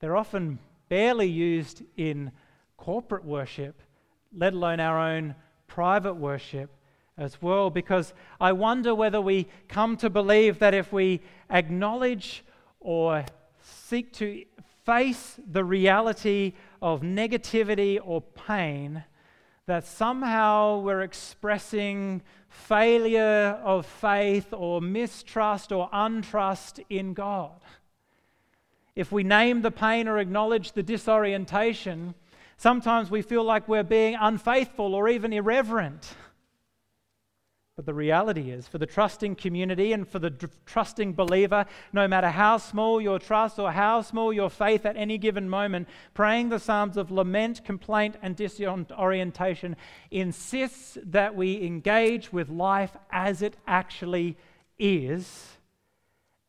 they're 0.00 0.16
often 0.16 0.58
barely 0.88 1.28
used 1.28 1.82
in 1.96 2.32
corporate 2.76 3.24
worship, 3.24 3.80
let 4.36 4.52
alone 4.52 4.80
our 4.80 4.98
own 4.98 5.34
private 5.66 6.14
worship 6.14 6.70
as 7.16 7.40
well, 7.40 7.70
because 7.70 8.14
I 8.40 8.52
wonder 8.52 8.94
whether 8.94 9.20
we 9.20 9.46
come 9.68 9.96
to 9.98 10.10
believe 10.10 10.58
that 10.58 10.74
if 10.74 10.92
we 10.92 11.20
acknowledge 11.50 12.44
or 12.80 13.24
seek 13.60 14.12
to 14.14 14.44
face 14.84 15.38
the 15.50 15.64
reality 15.64 16.54
of 16.80 17.02
negativity 17.02 17.98
or 18.02 18.20
pain, 18.20 19.04
that 19.66 19.86
somehow 19.86 20.80
we're 20.80 21.02
expressing 21.02 22.22
failure 22.48 23.60
of 23.64 23.86
faith 23.86 24.52
or 24.52 24.80
mistrust 24.80 25.72
or 25.72 25.88
untrust 25.90 26.84
in 26.90 27.14
God. 27.14 27.60
If 28.94 29.12
we 29.12 29.22
name 29.22 29.62
the 29.62 29.70
pain 29.70 30.08
or 30.08 30.18
acknowledge 30.18 30.72
the 30.72 30.82
disorientation, 30.82 32.14
sometimes 32.56 33.10
we 33.10 33.22
feel 33.22 33.44
like 33.44 33.68
we're 33.68 33.82
being 33.82 34.16
unfaithful 34.20 34.94
or 34.94 35.08
even 35.08 35.32
irreverent. 35.32 36.14
But 37.74 37.86
the 37.86 37.94
reality 37.94 38.50
is, 38.50 38.68
for 38.68 38.76
the 38.76 38.86
trusting 38.86 39.36
community 39.36 39.94
and 39.94 40.06
for 40.06 40.18
the 40.18 40.30
trusting 40.66 41.14
believer, 41.14 41.64
no 41.92 42.06
matter 42.06 42.28
how 42.28 42.58
small 42.58 43.00
your 43.00 43.18
trust 43.18 43.58
or 43.58 43.72
how 43.72 44.02
small 44.02 44.30
your 44.30 44.50
faith 44.50 44.84
at 44.84 44.96
any 44.98 45.16
given 45.16 45.48
moment, 45.48 45.88
praying 46.12 46.50
the 46.50 46.58
Psalms 46.58 46.98
of 46.98 47.10
lament, 47.10 47.64
complaint, 47.64 48.16
and 48.20 48.36
disorientation 48.36 49.76
insists 50.10 50.98
that 51.02 51.34
we 51.34 51.62
engage 51.62 52.30
with 52.30 52.50
life 52.50 52.94
as 53.10 53.40
it 53.40 53.56
actually 53.66 54.36
is 54.78 55.56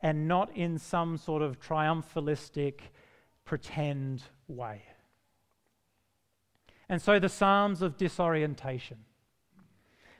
and 0.02 0.28
not 0.28 0.54
in 0.58 0.78
some 0.78 1.18
sort 1.18 1.42
of 1.42 1.58
triumphalistic 1.58 2.82
pretend 3.46 4.24
way. 4.50 4.84
And 6.90 7.02
so 7.02 7.18
the 7.18 7.30
Psalms 7.30 7.82
of 7.82 7.96
disorientation. 7.96 8.98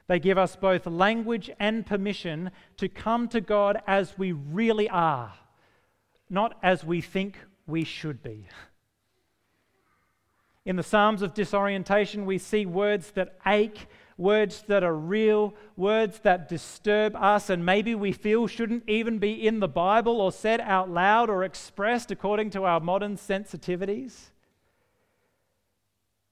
They 0.08 0.20
give 0.20 0.38
us 0.38 0.56
both 0.56 0.86
language 0.86 1.50
and 1.60 1.86
permission 1.86 2.52
to 2.78 2.90
come 2.90 3.28
to 3.30 3.42
God 3.42 3.82
as 3.88 4.18
we 4.18 4.32
really 4.32 4.90
are, 4.90 5.34
not 6.30 6.58
as 6.62 6.84
we 6.84 7.02
think 7.02 7.38
we 7.66 7.84
should 7.84 8.22
be. 8.22 8.48
In 10.66 10.76
the 10.76 10.84
Psalms 10.84 11.22
of 11.22 11.34
disorientation, 11.34 12.26
we 12.26 12.38
see 12.38 12.66
words 12.66 13.12
that 13.12 13.38
ache 13.46 13.88
words 14.18 14.64
that 14.68 14.84
are 14.84 14.96
real, 14.96 15.54
words 15.76 16.20
that 16.20 16.48
disturb 16.48 17.16
us 17.16 17.50
and 17.50 17.66
maybe 17.66 17.96
we 17.96 18.12
feel 18.12 18.48
shouldn't 18.48 18.84
even 18.88 19.20
be 19.20 19.46
in 19.46 19.60
the 19.60 19.68
Bible 19.68 20.22
or 20.22 20.32
said 20.32 20.62
out 20.62 20.90
loud 20.90 21.30
or 21.30 21.44
expressed 21.44 22.12
according 22.12 22.50
to 22.52 22.64
our 22.64 22.80
modern 22.80 23.18
sensitivities. 23.18 24.30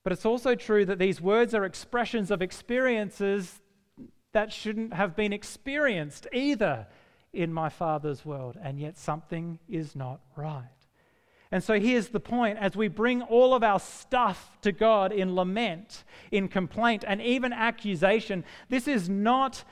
But 0.04 0.14
it's 0.14 0.26
also 0.26 0.56
true 0.56 0.86
that 0.86 1.00
these 1.00 1.22
words 1.22 1.54
are 1.54 1.66
expressions 1.66 2.32
of 2.32 2.42
experiences 2.42 3.60
that 4.34 4.52
shouldn't 4.52 4.94
have 4.94 5.16
been 5.16 5.34
experienced 5.34 6.28
either 6.34 6.88
in 7.34 7.54
my 7.54 7.70
Father's 7.70 8.26
world, 8.26 8.58
and 8.62 8.80
yet 8.80 8.98
something 8.98 9.60
is 9.70 9.96
not 9.96 10.22
right. 10.36 10.66
And 11.52 11.64
so 11.64 11.80
here's 11.80 12.10
the 12.10 12.20
point 12.20 12.58
as 12.60 12.78
we 12.78 12.88
bring 12.88 13.22
all 13.22 13.54
of 13.54 13.64
our 13.64 13.80
stuff 13.80 14.58
to 14.62 14.72
God 14.72 15.12
in 15.12 15.36
lament, 15.36 16.04
in 16.32 16.48
complaint, 16.48 17.04
and 17.06 17.22
even 17.22 17.52
accusation, 17.52 18.46
this 18.70 18.88
is 18.88 19.10
not 19.10 19.64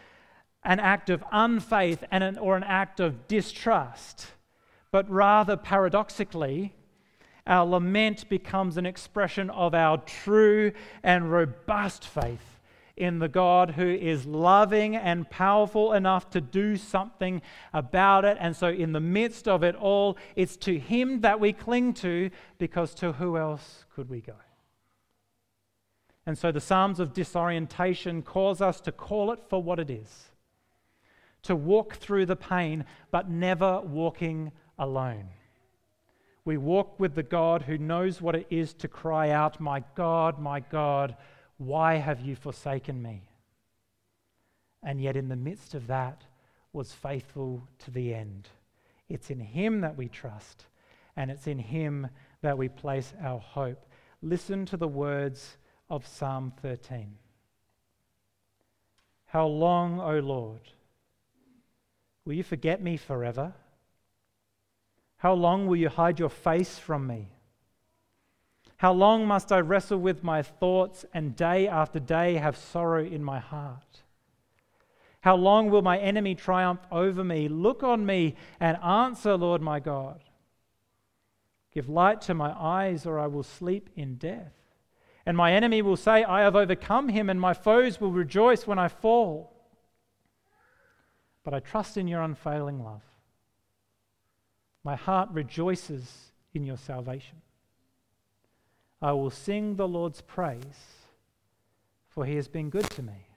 an 0.63 0.79
act 0.79 1.09
of 1.09 1.23
unfaith 1.31 2.03
and 2.11 2.23
an, 2.23 2.37
or 2.37 2.57
an 2.57 2.63
act 2.63 2.99
of 2.99 3.27
distrust, 3.29 4.27
but 4.91 5.09
rather 5.09 5.55
paradoxically, 5.55 6.75
our 7.47 7.65
lament 7.65 8.27
becomes 8.29 8.77
an 8.77 8.85
expression 8.85 9.49
of 9.49 9.73
our 9.73 9.97
true 9.99 10.71
and 11.03 11.31
robust 11.31 12.05
faith 12.05 12.59
in 12.95 13.19
the 13.19 13.29
God 13.29 13.71
who 13.71 13.87
is 13.87 14.25
loving 14.25 14.95
and 14.95 15.29
powerful 15.29 15.93
enough 15.93 16.29
to 16.31 16.41
do 16.41 16.75
something 16.75 17.41
about 17.73 18.25
it. 18.25 18.37
And 18.39 18.55
so, 18.55 18.67
in 18.67 18.91
the 18.91 18.99
midst 18.99 19.47
of 19.47 19.63
it 19.63 19.75
all, 19.75 20.17
it's 20.35 20.57
to 20.57 20.77
Him 20.77 21.21
that 21.21 21.39
we 21.39 21.53
cling 21.53 21.93
to 21.95 22.29
because 22.57 22.93
to 22.95 23.13
who 23.13 23.37
else 23.37 23.85
could 23.95 24.09
we 24.09 24.19
go? 24.19 24.35
And 26.25 26.37
so, 26.37 26.51
the 26.51 26.59
Psalms 26.59 26.99
of 26.99 27.13
disorientation 27.13 28.21
cause 28.21 28.61
us 28.61 28.81
to 28.81 28.91
call 28.91 29.31
it 29.31 29.39
for 29.47 29.63
what 29.63 29.79
it 29.79 29.89
is 29.89 30.29
to 31.43 31.55
walk 31.55 31.95
through 31.95 32.25
the 32.25 32.35
pain, 32.35 32.85
but 33.11 33.29
never 33.29 33.79
walking 33.81 34.51
alone. 34.77 35.29
We 36.49 36.57
walk 36.57 36.99
with 36.99 37.13
the 37.13 37.21
God 37.21 37.61
who 37.61 37.77
knows 37.77 38.23
what 38.23 38.33
it 38.33 38.47
is 38.49 38.73
to 38.73 38.87
cry 38.87 39.29
out, 39.29 39.59
My 39.59 39.83
God, 39.93 40.39
my 40.39 40.61
God 40.61 41.15
why 41.59 41.97
have 41.97 42.21
you 42.21 42.35
forsaken 42.35 43.03
me? 43.03 43.21
And 44.81 44.99
yet, 44.99 45.15
in 45.15 45.29
the 45.29 45.35
midst 45.35 45.75
of 45.75 45.85
that, 45.85 46.23
was 46.73 46.91
faithful 46.91 47.67
to 47.85 47.91
the 47.91 48.15
end. 48.15 48.49
It's 49.09 49.29
in 49.29 49.39
Him 49.39 49.81
that 49.81 49.95
we 49.95 50.07
trust, 50.07 50.65
and 51.15 51.29
it's 51.29 51.45
in 51.45 51.59
Him 51.59 52.07
that 52.41 52.57
we 52.57 52.67
place 52.67 53.13
our 53.21 53.37
hope. 53.37 53.85
Listen 54.23 54.65
to 54.65 54.77
the 54.77 54.87
words 54.87 55.55
of 55.87 56.07
Psalm 56.07 56.51
13. 56.63 57.15
How 59.27 59.45
long, 59.45 59.99
O 59.99 60.17
Lord, 60.17 60.71
will 62.25 62.33
you 62.33 62.43
forget 62.43 62.81
me 62.81 62.97
forever? 62.97 63.53
How 65.19 65.33
long 65.33 65.67
will 65.67 65.75
you 65.75 65.89
hide 65.89 66.17
your 66.17 66.29
face 66.29 66.79
from 66.79 67.05
me? 67.05 67.29
How 68.77 68.93
long 68.93 69.27
must 69.27 69.51
I 69.51 69.59
wrestle 69.59 69.97
with 69.97 70.23
my 70.23 70.41
thoughts 70.41 71.03
and 71.13 71.35
day 71.35 71.67
after 71.67 71.99
day 71.99 72.35
have 72.35 72.55
sorrow 72.55 73.03
in 73.03 73.21
my 73.21 73.39
heart? 73.39 74.03
How 75.19 75.35
long 75.35 75.69
will 75.69 75.81
my 75.81 75.97
enemy 75.97 76.35
triumph 76.35 76.79
over 76.89 77.25
me? 77.25 77.49
Look 77.49 77.83
on 77.83 78.05
me 78.05 78.35
and 78.61 78.77
answer, 78.81 79.35
Lord 79.35 79.61
my 79.61 79.81
God. 79.81 80.23
Give 81.73 81.89
light 81.89 82.21
to 82.21 82.33
my 82.33 82.51
eyes, 82.57 83.05
or 83.05 83.19
I 83.19 83.27
will 83.27 83.43
sleep 83.43 83.89
in 83.97 84.15
death. 84.15 84.53
And 85.25 85.35
my 85.35 85.51
enemy 85.51 85.81
will 85.81 85.97
say, 85.97 86.23
I 86.23 86.41
have 86.43 86.55
overcome 86.55 87.09
him, 87.09 87.29
and 87.29 87.41
my 87.41 87.53
foes 87.53 87.99
will 87.99 88.11
rejoice 88.11 88.65
when 88.65 88.79
I 88.79 88.87
fall. 88.87 89.53
But 91.43 91.53
I 91.53 91.59
trust 91.59 91.97
in 91.97 92.07
your 92.07 92.21
unfailing 92.21 92.81
love. 92.81 93.03
My 94.83 94.95
heart 94.95 95.29
rejoices 95.31 96.31
in 96.53 96.63
your 96.63 96.77
salvation. 96.77 97.41
I 99.01 99.11
will 99.13 99.29
sing 99.29 99.75
the 99.75 99.87
Lord's 99.87 100.21
praise, 100.21 100.63
for 102.09 102.25
he 102.25 102.35
has 102.35 102.47
been 102.47 102.69
good 102.69 102.89
to 102.91 103.03
me. 103.03 103.27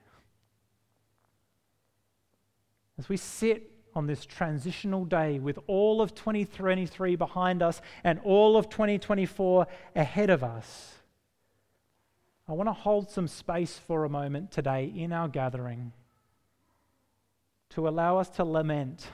As 2.97 3.09
we 3.09 3.17
sit 3.17 3.71
on 3.95 4.07
this 4.07 4.25
transitional 4.25 5.05
day 5.05 5.39
with 5.39 5.59
all 5.67 6.01
of 6.01 6.15
2023 6.15 7.15
behind 7.15 7.61
us 7.61 7.81
and 8.03 8.19
all 8.23 8.57
of 8.57 8.69
2024 8.69 9.67
ahead 9.95 10.29
of 10.29 10.43
us, 10.43 10.95
I 12.47 12.53
want 12.53 12.67
to 12.67 12.73
hold 12.73 13.09
some 13.09 13.27
space 13.27 13.77
for 13.77 14.03
a 14.03 14.09
moment 14.09 14.51
today 14.51 14.91
in 14.95 15.13
our 15.13 15.29
gathering 15.29 15.93
to 17.69 17.87
allow 17.87 18.17
us 18.17 18.29
to 18.31 18.43
lament 18.43 19.07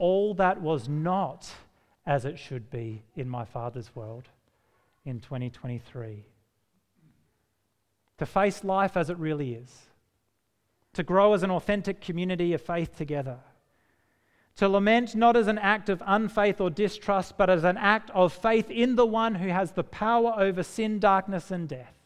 all 0.00 0.34
that 0.34 0.60
was 0.60 0.88
not 0.88 1.48
as 2.06 2.24
it 2.24 2.38
should 2.38 2.70
be 2.70 3.02
in 3.14 3.28
my 3.28 3.44
Father's 3.44 3.94
world 3.94 4.24
in 5.04 5.20
2023. 5.20 6.24
To 8.18 8.26
face 8.26 8.64
life 8.64 8.96
as 8.96 9.10
it 9.10 9.18
really 9.18 9.54
is, 9.54 9.82
to 10.94 11.02
grow 11.02 11.34
as 11.34 11.42
an 11.42 11.50
authentic 11.50 12.00
community 12.00 12.52
of 12.52 12.60
faith 12.60 12.96
together, 12.96 13.38
to 14.56 14.68
lament 14.68 15.14
not 15.14 15.36
as 15.36 15.46
an 15.46 15.58
act 15.58 15.88
of 15.88 16.02
unfaith 16.06 16.60
or 16.60 16.70
distrust, 16.70 17.38
but 17.38 17.48
as 17.48 17.62
an 17.62 17.76
act 17.76 18.10
of 18.10 18.32
faith 18.32 18.70
in 18.70 18.96
the 18.96 19.06
one 19.06 19.36
who 19.36 19.48
has 19.48 19.72
the 19.72 19.84
power 19.84 20.34
over 20.36 20.62
sin, 20.62 20.98
darkness, 20.98 21.50
and 21.50 21.68
death. 21.68 21.99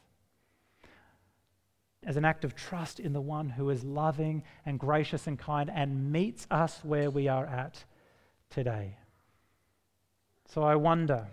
As 2.07 2.17
an 2.17 2.25
act 2.25 2.45
of 2.45 2.55
trust 2.55 3.01
in 3.01 3.13
the 3.13 3.21
one 3.21 3.49
who 3.49 3.71
is 3.71 3.83
loving 3.83 4.43
and 4.67 4.79
gracious 4.79 5.27
and 5.27 5.39
kind 5.39 5.71
and 5.71 6.13
meets 6.13 6.47
us 6.51 6.81
where 6.83 7.11
we 7.11 7.29
are 7.29 7.47
at 7.47 7.85
today. 8.51 8.97
So 10.49 10.63
I 10.63 10.77
wonder 10.77 11.27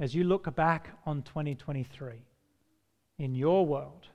as 0.00 0.14
you 0.14 0.24
look 0.24 0.52
back 0.54 0.90
on 1.06 1.22
2023 1.22 2.14
in 3.18 3.34
your 3.34 3.64
world, 3.64 4.08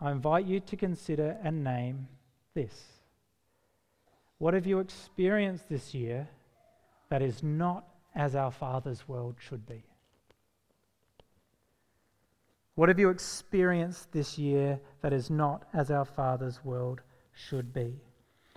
I 0.00 0.10
invite 0.10 0.44
you 0.44 0.60
to 0.60 0.76
consider 0.76 1.38
and 1.42 1.64
name 1.64 2.08
this. 2.54 2.84
What 4.38 4.52
have 4.52 4.66
you 4.66 4.80
experienced 4.80 5.68
this 5.68 5.94
year 5.94 6.28
that 7.08 7.22
is 7.22 7.42
not 7.42 7.88
as 8.14 8.34
our 8.34 8.50
Father's 8.50 9.08
world 9.08 9.36
should 9.38 9.66
be? 9.66 9.84
What 12.76 12.90
have 12.90 12.98
you 12.98 13.08
experienced 13.08 14.12
this 14.12 14.38
year 14.38 14.78
that 15.00 15.14
is 15.14 15.30
not 15.30 15.64
as 15.72 15.90
our 15.90 16.04
Father's 16.04 16.62
world 16.62 17.00
should 17.32 17.72
be? 17.72 17.94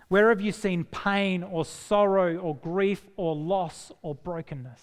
Where 0.10 0.28
have 0.30 0.42
you 0.42 0.52
seen 0.52 0.84
pain 0.84 1.42
or 1.42 1.64
sorrow 1.64 2.36
or 2.38 2.56
grief 2.58 3.08
or 3.16 3.34
loss 3.34 3.94
or 4.02 4.14
brokenness? 4.14 4.82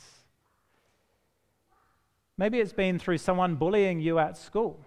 Maybe 2.38 2.61
it's 2.61 2.73
been 2.73 2.99
through 2.99 3.19
someone 3.19 3.57
bullying 3.57 4.00
you 4.00 4.19
at 4.19 4.38
school. 4.38 4.81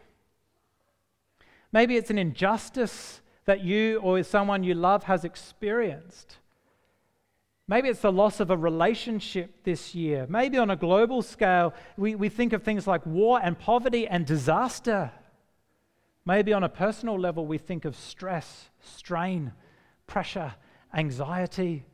Maybe 1.71 1.95
it's 1.95 2.09
an 2.09 2.17
injustice 2.17 3.21
that 3.45 3.63
you 3.63 3.99
or 3.99 4.23
someone 4.23 4.63
you 4.63 4.73
love 4.73 5.03
has 5.03 5.23
experienced. 5.23 6.37
Maybe 7.69 7.87
it's 7.87 8.01
the 8.01 8.11
loss 8.11 8.39
of 8.39 8.49
a 8.49 8.57
relationship 8.57 9.63
this 9.63 9.93
year. 9.93 10.25
Maybe 10.27 10.57
on 10.57 10.71
a 10.71 10.75
global 10.75 11.21
scale, 11.21 11.75
we, 11.97 12.15
we 12.15 12.27
think 12.27 12.51
of 12.51 12.63
things 12.63 12.87
like 12.87 13.05
war 13.05 13.39
and 13.43 13.59
poverty 13.59 14.07
and 14.07 14.25
disaster. 14.25 15.11
Maybe 16.25 16.51
on 16.51 16.63
a 16.63 16.69
personal 16.69 17.19
level, 17.19 17.45
we 17.45 17.59
think 17.59 17.85
of 17.85 17.95
stress, 17.95 18.69
strain, 18.81 19.53
pressure, 20.07 20.55
anxiety. 20.95 21.85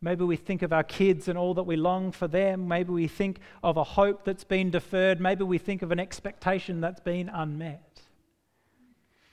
Maybe 0.00 0.24
we 0.24 0.34
think 0.34 0.62
of 0.62 0.72
our 0.72 0.82
kids 0.82 1.28
and 1.28 1.38
all 1.38 1.54
that 1.54 1.62
we 1.62 1.76
long 1.76 2.10
for 2.10 2.26
them. 2.26 2.66
Maybe 2.66 2.92
we 2.92 3.06
think 3.06 3.38
of 3.62 3.76
a 3.76 3.84
hope 3.84 4.24
that's 4.24 4.42
been 4.42 4.72
deferred. 4.72 5.20
Maybe 5.20 5.44
we 5.44 5.58
think 5.58 5.82
of 5.82 5.92
an 5.92 6.00
expectation 6.00 6.80
that's 6.80 7.00
been 7.00 7.28
unmet. 7.28 8.00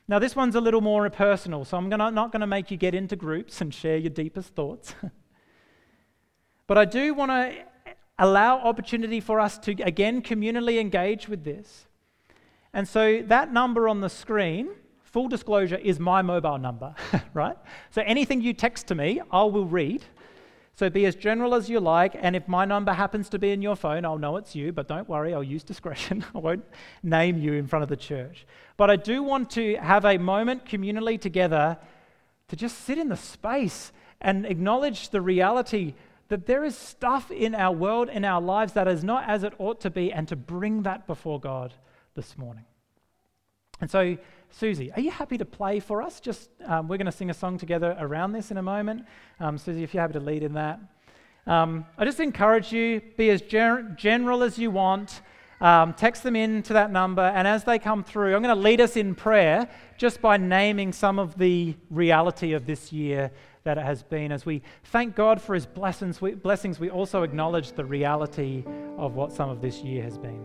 Now, 0.08 0.20
this 0.20 0.36
one's 0.36 0.54
a 0.54 0.62
little 0.62 0.82
more 0.82 1.10
personal, 1.10 1.66
so 1.66 1.76
I'm 1.76 1.90
gonna, 1.90 2.12
not 2.12 2.32
going 2.32 2.42
to 2.42 2.48
make 2.48 2.70
you 2.70 2.78
get 2.78 2.94
into 2.94 3.16
groups 3.16 3.62
and 3.62 3.74
share 3.74 3.98
your 3.98 4.12
deepest 4.12 4.54
thoughts. 4.54 4.94
but 6.72 6.78
I 6.78 6.86
do 6.86 7.14
want 7.14 7.32
to 7.32 7.54
allow 8.18 8.58
opportunity 8.60 9.20
for 9.20 9.42
us 9.42 9.58
to, 9.58 9.72
again, 9.84 10.22
communally 10.22 10.80
engage 10.80 11.28
with 11.28 11.44
this. 11.44 11.86
And 12.72 12.88
so 12.88 13.22
that 13.24 13.52
number 13.52 13.90
on 13.90 14.00
the 14.00 14.08
screen, 14.08 14.70
full 15.04 15.28
disclosure, 15.28 15.76
is 15.76 16.00
my 16.00 16.22
mobile 16.22 16.58
number, 16.58 16.96
right? 17.34 17.58
So 17.90 18.02
anything 18.06 18.40
you 18.40 18.54
text 18.54 18.88
to 18.88 18.96
me, 18.96 19.20
I 19.34 19.44
will 19.44 19.66
read. 19.66 20.06
So 20.74 20.90
be 20.90 21.06
as 21.06 21.18
general 21.18 21.56
as 21.56 21.70
you 21.70 21.82
like, 21.82 22.16
and 22.18 22.38
if 22.38 22.48
my 22.48 22.64
number 22.64 22.94
happens 22.94 23.28
to 23.32 23.38
be 23.38 23.52
in 23.52 23.62
your 23.62 23.76
phone, 23.76 24.06
I'll 24.06 24.18
know 24.18 24.38
it's 24.38 24.56
you, 24.56 24.72
but 24.72 24.88
don't 24.88 25.10
worry, 25.10 25.34
I'll 25.34 25.44
use 25.44 25.64
discretion. 25.64 26.24
I 26.34 26.38
won't 26.38 26.64
name 27.04 27.38
you 27.38 27.52
in 27.52 27.68
front 27.68 27.84
of 27.84 27.90
the 27.90 27.98
church. 27.98 28.46
But 28.78 28.90
I 28.90 28.96
do 28.96 29.24
want 29.24 29.50
to 29.50 29.76
have 29.76 30.06
a 30.06 30.18
moment 30.18 30.64
communally 30.64 31.20
together 31.20 31.78
to 32.48 32.56
just 32.56 32.86
sit 32.86 32.98
in 32.98 33.10
the 33.10 33.18
space 33.18 33.92
and 34.22 34.46
acknowledge 34.46 35.10
the 35.10 35.20
reality 35.20 35.96
that 36.32 36.46
there 36.46 36.64
is 36.64 36.78
stuff 36.78 37.30
in 37.30 37.54
our 37.54 37.76
world, 37.76 38.08
in 38.08 38.24
our 38.24 38.40
lives, 38.40 38.72
that 38.72 38.88
is 38.88 39.04
not 39.04 39.28
as 39.28 39.44
it 39.44 39.52
ought 39.58 39.82
to 39.82 39.90
be, 39.90 40.14
and 40.14 40.30
to 40.30 40.36
bring 40.38 40.84
that 40.84 41.06
before 41.06 41.38
God 41.42 41.74
this 42.16 42.38
morning. 42.38 42.64
And 43.82 43.92
so, 43.92 44.18
Susie, 44.50 44.94
are 44.94 45.02
you 45.02 45.12
happy 45.12 45.38
to 45.38 45.44
play 45.44 45.82
for 45.82 46.02
us? 46.02 46.22
Just 46.22 46.50
um, 46.66 46.88
we're 46.88 46.96
going 46.96 47.06
to 47.08 47.12
sing 47.12 47.30
a 47.30 47.34
song 47.34 47.58
together 47.58 47.98
around 48.00 48.32
this 48.32 48.50
in 48.50 48.56
a 48.56 48.62
moment. 48.64 49.04
Um, 49.42 49.58
Susie, 49.58 49.84
if 49.84 49.94
you're 49.94 50.00
happy 50.00 50.14
to 50.14 50.22
lead 50.22 50.42
in 50.42 50.54
that, 50.54 50.80
um, 51.48 51.86
I 51.98 52.06
just 52.06 52.22
encourage 52.22 52.72
you 52.72 53.02
be 53.18 53.30
as 53.30 53.42
ger- 53.42 53.94
general 53.98 54.42
as 54.42 54.58
you 54.58 54.72
want. 54.72 55.20
Um, 55.60 55.94
text 55.94 56.24
them 56.24 56.38
in 56.38 56.64
to 56.64 56.74
that 56.74 56.92
number, 56.92 57.22
and 57.24 57.46
as 57.46 57.66
they 57.66 57.78
come 57.78 58.06
through, 58.06 58.36
I'm 58.36 58.42
going 58.42 58.56
to 58.56 58.62
lead 58.62 58.80
us 58.80 58.96
in 58.96 59.16
prayer 59.16 59.68
just 59.98 60.22
by 60.22 60.38
naming 60.38 60.94
some 60.94 61.20
of 61.20 61.38
the 61.38 61.76
reality 61.90 62.54
of 62.54 62.66
this 62.66 62.94
year 62.94 63.32
that 63.64 63.78
it 63.78 63.86
has 63.86 64.04
been. 64.04 64.32
As 64.32 64.46
we 64.46 64.62
thank 64.86 65.16
God 65.16 65.42
for 65.42 65.54
His 65.54 65.66
blessings, 65.66 66.22
we, 66.22 66.34
blessings, 66.34 66.80
we 66.80 66.90
also 66.90 67.24
acknowledge 67.24 67.74
the 67.74 67.86
reality 67.86 68.64
of 68.98 69.16
what 69.16 69.32
some 69.32 69.50
of 69.50 69.62
this 69.62 69.82
year 69.82 70.04
has 70.04 70.18
been. 70.18 70.42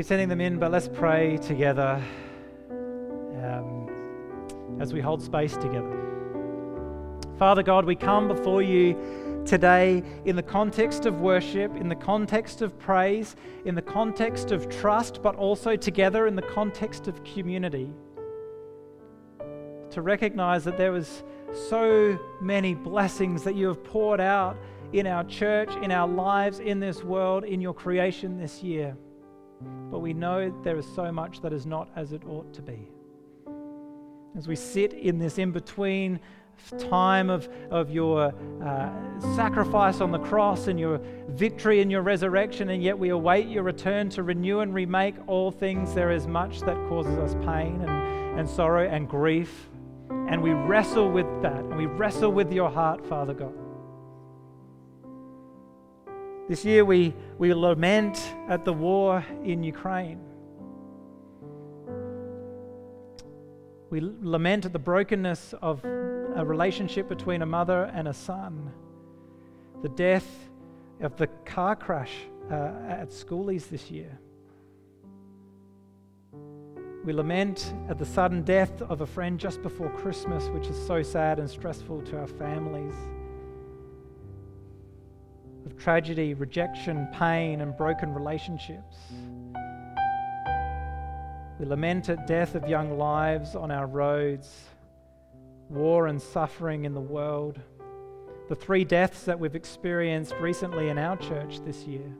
Keep 0.00 0.06
sending 0.06 0.30
them 0.30 0.40
in, 0.40 0.58
but 0.58 0.72
let's 0.72 0.88
pray 0.88 1.36
together 1.36 2.02
um, 2.70 4.78
as 4.80 4.94
we 4.94 5.00
hold 5.02 5.20
space 5.20 5.58
together. 5.58 5.94
Father 7.38 7.62
God, 7.62 7.84
we 7.84 7.96
come 7.96 8.26
before 8.26 8.62
you 8.62 8.96
today 9.44 10.02
in 10.24 10.36
the 10.36 10.42
context 10.42 11.04
of 11.04 11.20
worship, 11.20 11.76
in 11.76 11.90
the 11.90 11.94
context 11.94 12.62
of 12.62 12.78
praise, 12.78 13.36
in 13.66 13.74
the 13.74 13.82
context 13.82 14.52
of 14.52 14.70
trust, 14.70 15.20
but 15.20 15.36
also 15.36 15.76
together 15.76 16.26
in 16.26 16.34
the 16.34 16.40
context 16.40 17.06
of 17.06 17.22
community. 17.22 17.92
To 19.90 20.00
recognize 20.00 20.64
that 20.64 20.78
there 20.78 20.92
was 20.92 21.24
so 21.68 22.18
many 22.40 22.72
blessings 22.72 23.42
that 23.42 23.54
you 23.54 23.66
have 23.66 23.84
poured 23.84 24.22
out 24.22 24.56
in 24.94 25.06
our 25.06 25.24
church, 25.24 25.68
in 25.82 25.92
our 25.92 26.08
lives, 26.08 26.58
in 26.58 26.80
this 26.80 27.04
world, 27.04 27.44
in 27.44 27.60
your 27.60 27.74
creation 27.74 28.38
this 28.38 28.62
year. 28.62 28.96
But 29.90 30.00
we 30.00 30.12
know 30.12 30.50
there 30.62 30.76
is 30.78 30.86
so 30.94 31.10
much 31.10 31.40
that 31.42 31.52
is 31.52 31.66
not 31.66 31.88
as 31.96 32.12
it 32.12 32.22
ought 32.26 32.52
to 32.54 32.62
be. 32.62 32.88
As 34.36 34.46
we 34.46 34.56
sit 34.56 34.92
in 34.92 35.18
this 35.18 35.38
in 35.38 35.50
between 35.50 36.20
time 36.78 37.30
of, 37.30 37.48
of 37.70 37.90
your 37.90 38.32
uh, 38.62 39.20
sacrifice 39.34 40.00
on 40.00 40.12
the 40.12 40.18
cross 40.18 40.66
and 40.66 40.78
your 40.78 41.00
victory 41.28 41.80
and 41.80 41.90
your 41.90 42.02
resurrection, 42.02 42.70
and 42.70 42.82
yet 42.82 42.98
we 42.98 43.08
await 43.08 43.48
your 43.48 43.62
return 43.62 44.08
to 44.10 44.22
renew 44.22 44.60
and 44.60 44.74
remake 44.74 45.16
all 45.26 45.50
things, 45.50 45.94
there 45.94 46.10
is 46.10 46.26
much 46.26 46.60
that 46.60 46.76
causes 46.88 47.18
us 47.18 47.34
pain 47.46 47.80
and, 47.80 48.38
and 48.38 48.48
sorrow 48.48 48.86
and 48.88 49.08
grief. 49.08 49.68
And 50.10 50.42
we 50.42 50.52
wrestle 50.52 51.10
with 51.10 51.26
that, 51.42 51.58
and 51.58 51.76
we 51.76 51.86
wrestle 51.86 52.30
with 52.30 52.52
your 52.52 52.70
heart, 52.70 53.04
Father 53.06 53.34
God. 53.34 53.54
This 56.50 56.64
year 56.64 56.84
we, 56.84 57.14
we 57.38 57.54
lament 57.54 58.34
at 58.48 58.64
the 58.64 58.72
war 58.72 59.24
in 59.44 59.62
Ukraine. 59.62 60.18
We 63.88 64.00
lament 64.00 64.66
at 64.66 64.72
the 64.72 64.80
brokenness 64.80 65.54
of 65.62 65.84
a 65.84 66.44
relationship 66.44 67.08
between 67.08 67.42
a 67.42 67.46
mother 67.46 67.84
and 67.94 68.08
a 68.08 68.12
son, 68.12 68.72
the 69.82 69.90
death 69.90 70.26
of 71.00 71.16
the 71.16 71.28
car 71.44 71.76
crash 71.76 72.16
uh, 72.50 72.72
at 72.88 73.10
schoolies 73.10 73.68
this 73.68 73.88
year. 73.88 74.18
We 77.04 77.12
lament 77.12 77.72
at 77.88 77.96
the 77.96 78.06
sudden 78.06 78.42
death 78.42 78.82
of 78.82 79.02
a 79.02 79.06
friend 79.06 79.38
just 79.38 79.62
before 79.62 79.90
Christmas, 79.90 80.48
which 80.48 80.66
is 80.66 80.84
so 80.84 81.00
sad 81.00 81.38
and 81.38 81.48
stressful 81.48 82.02
to 82.02 82.18
our 82.18 82.26
families 82.26 82.94
tragedy, 85.80 86.34
rejection, 86.34 87.08
pain, 87.12 87.62
and 87.62 87.76
broken 87.76 88.12
relationships. 88.12 88.96
We 91.58 91.66
lament 91.66 92.08
at 92.08 92.26
death 92.26 92.54
of 92.54 92.68
young 92.68 92.98
lives 92.98 93.54
on 93.56 93.70
our 93.70 93.86
roads, 93.86 94.48
war 95.68 96.06
and 96.06 96.20
suffering 96.20 96.84
in 96.84 96.94
the 96.94 97.00
world, 97.00 97.58
the 98.48 98.54
three 98.54 98.84
deaths 98.84 99.24
that 99.24 99.38
we've 99.38 99.54
experienced 99.54 100.34
recently 100.40 100.88
in 100.88 100.98
our 100.98 101.16
church 101.16 101.60
this 101.64 101.84
year. 101.84 102.12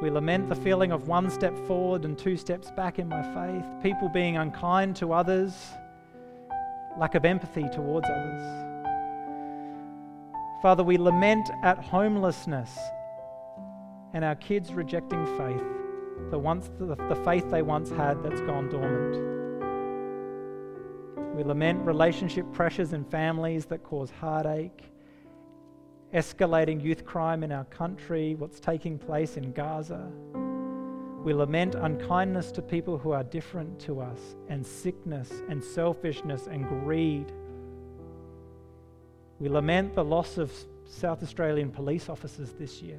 We 0.00 0.10
lament 0.10 0.48
the 0.48 0.56
feeling 0.56 0.92
of 0.92 1.08
one 1.08 1.30
step 1.30 1.56
forward 1.66 2.04
and 2.04 2.18
two 2.18 2.36
steps 2.36 2.70
back 2.70 2.98
in 2.98 3.08
my 3.08 3.22
faith, 3.34 3.64
people 3.82 4.08
being 4.08 4.36
unkind 4.36 4.96
to 4.96 5.12
others, 5.12 5.54
lack 6.98 7.14
of 7.14 7.24
empathy 7.24 7.68
towards 7.70 8.08
others. 8.08 8.73
Father, 10.64 10.82
we 10.82 10.96
lament 10.96 11.50
at 11.62 11.76
homelessness 11.76 12.74
and 14.14 14.24
our 14.24 14.34
kids 14.36 14.72
rejecting 14.72 15.22
faith, 15.36 15.62
the, 16.30 16.38
once, 16.38 16.70
the, 16.78 16.96
the 17.06 17.16
faith 17.16 17.50
they 17.50 17.60
once 17.60 17.90
had 17.90 18.22
that's 18.22 18.40
gone 18.40 18.70
dormant. 18.70 19.14
We 21.36 21.44
lament 21.44 21.84
relationship 21.84 22.50
pressures 22.50 22.94
in 22.94 23.04
families 23.04 23.66
that 23.66 23.82
cause 23.82 24.10
heartache, 24.10 24.90
escalating 26.14 26.82
youth 26.82 27.04
crime 27.04 27.44
in 27.44 27.52
our 27.52 27.64
country, 27.64 28.34
what's 28.34 28.58
taking 28.58 28.96
place 28.96 29.36
in 29.36 29.52
Gaza. 29.52 30.10
We 31.22 31.34
lament 31.34 31.74
unkindness 31.74 32.50
to 32.52 32.62
people 32.62 32.96
who 32.96 33.10
are 33.10 33.24
different 33.24 33.78
to 33.80 34.00
us, 34.00 34.34
and 34.48 34.66
sickness, 34.66 35.30
and 35.50 35.62
selfishness, 35.62 36.46
and 36.46 36.66
greed. 36.66 37.30
We 39.44 39.50
lament 39.50 39.94
the 39.94 40.02
loss 40.02 40.38
of 40.38 40.50
South 40.88 41.22
Australian 41.22 41.70
police 41.70 42.08
officers 42.08 42.54
this 42.58 42.80
year. 42.80 42.98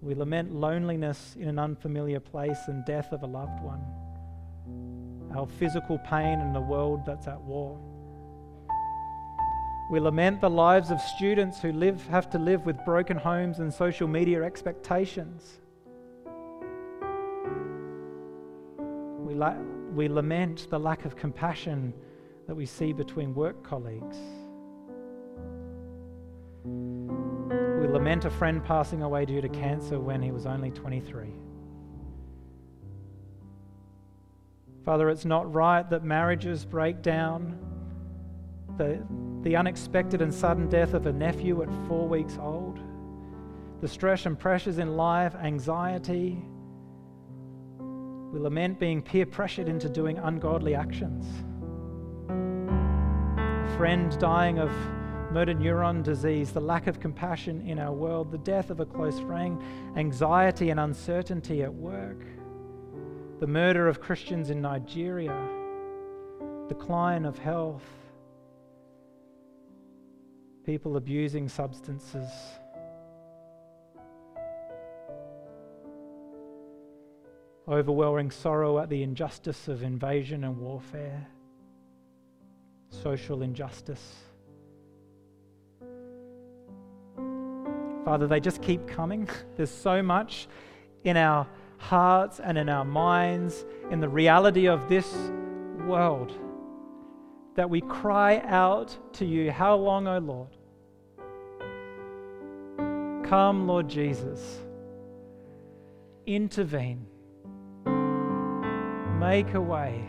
We 0.00 0.14
lament 0.14 0.54
loneliness 0.54 1.36
in 1.38 1.48
an 1.48 1.58
unfamiliar 1.58 2.18
place 2.18 2.56
and 2.68 2.82
death 2.86 3.12
of 3.12 3.24
a 3.24 3.26
loved 3.26 3.62
one, 3.62 3.84
our 5.36 5.46
physical 5.46 5.98
pain 5.98 6.40
in 6.40 6.56
a 6.56 6.62
world 6.62 7.04
that's 7.04 7.28
at 7.28 7.42
war. 7.42 7.78
We 9.90 10.00
lament 10.00 10.40
the 10.40 10.48
lives 10.48 10.90
of 10.90 10.98
students 10.98 11.60
who 11.60 11.72
live, 11.72 12.06
have 12.06 12.30
to 12.30 12.38
live 12.38 12.64
with 12.64 12.82
broken 12.86 13.18
homes 13.18 13.58
and 13.58 13.70
social 13.70 14.08
media 14.08 14.44
expectations. 14.44 15.58
We, 19.18 19.34
la- 19.34 19.60
we 19.94 20.08
lament 20.08 20.68
the 20.70 20.80
lack 20.80 21.04
of 21.04 21.16
compassion 21.16 21.92
that 22.46 22.54
we 22.54 22.66
see 22.66 22.92
between 22.92 23.34
work 23.34 23.62
colleagues. 23.62 24.16
We 26.64 27.88
lament 27.88 28.24
a 28.24 28.30
friend 28.30 28.64
passing 28.64 29.02
away 29.02 29.24
due 29.24 29.40
to 29.40 29.48
cancer 29.48 29.98
when 29.98 30.22
he 30.22 30.30
was 30.30 30.46
only 30.46 30.70
23. 30.70 31.32
Father, 34.84 35.10
it's 35.10 35.24
not 35.24 35.52
right 35.52 35.88
that 35.90 36.04
marriages 36.04 36.64
break 36.64 37.02
down. 37.02 37.58
The, 38.78 39.04
the 39.42 39.56
unexpected 39.56 40.22
and 40.22 40.32
sudden 40.32 40.68
death 40.68 40.94
of 40.94 41.06
a 41.06 41.12
nephew 41.12 41.62
at 41.62 41.68
four 41.86 42.08
weeks 42.08 42.38
old, 42.40 42.80
the 43.80 43.88
stress 43.88 44.26
and 44.26 44.38
pressures 44.38 44.78
in 44.78 44.96
life, 44.96 45.34
anxiety. 45.36 46.42
We 47.78 48.40
lament 48.40 48.80
being 48.80 49.02
peer 49.02 49.26
pressured 49.26 49.68
into 49.68 49.88
doing 49.88 50.18
ungodly 50.18 50.74
actions. 50.74 51.26
Friend 53.76 54.16
dying 54.20 54.58
of 54.58 54.70
motor 55.32 55.54
neuron 55.54 56.02
disease, 56.02 56.52
the 56.52 56.60
lack 56.60 56.86
of 56.86 57.00
compassion 57.00 57.66
in 57.66 57.78
our 57.78 57.92
world, 57.92 58.30
the 58.30 58.38
death 58.38 58.70
of 58.70 58.80
a 58.80 58.86
close 58.86 59.18
friend, 59.18 59.60
anxiety 59.96 60.70
and 60.70 60.78
uncertainty 60.78 61.62
at 61.62 61.72
work, 61.72 62.22
the 63.40 63.46
murder 63.46 63.88
of 63.88 64.00
Christians 64.00 64.50
in 64.50 64.60
Nigeria, 64.60 65.36
decline 66.68 67.24
of 67.24 67.38
health, 67.38 67.82
people 70.64 70.96
abusing 70.96 71.48
substances. 71.48 72.30
Overwhelming 77.66 78.30
sorrow 78.30 78.78
at 78.78 78.90
the 78.90 79.02
injustice 79.02 79.66
of 79.66 79.82
invasion 79.82 80.44
and 80.44 80.58
warfare, 80.58 81.26
social 82.92 83.42
injustice. 83.42 84.16
Father, 88.04 88.26
they 88.26 88.40
just 88.40 88.62
keep 88.62 88.86
coming. 88.86 89.28
There's 89.56 89.70
so 89.70 90.02
much 90.02 90.48
in 91.04 91.16
our 91.16 91.46
hearts 91.78 92.40
and 92.40 92.58
in 92.58 92.68
our 92.68 92.84
minds, 92.84 93.64
in 93.90 94.00
the 94.00 94.08
reality 94.08 94.68
of 94.68 94.88
this 94.88 95.12
world, 95.86 96.32
that 97.56 97.68
we 97.68 97.80
cry 97.82 98.38
out 98.46 98.96
to 99.14 99.24
you, 99.24 99.50
How 99.50 99.74
long, 99.74 100.06
O 100.06 100.18
Lord? 100.18 100.56
Come, 103.26 103.66
Lord 103.66 103.88
Jesus. 103.88 104.60
Intervene. 106.26 107.06
Make 109.18 109.54
a 109.54 109.60
way. 109.60 110.04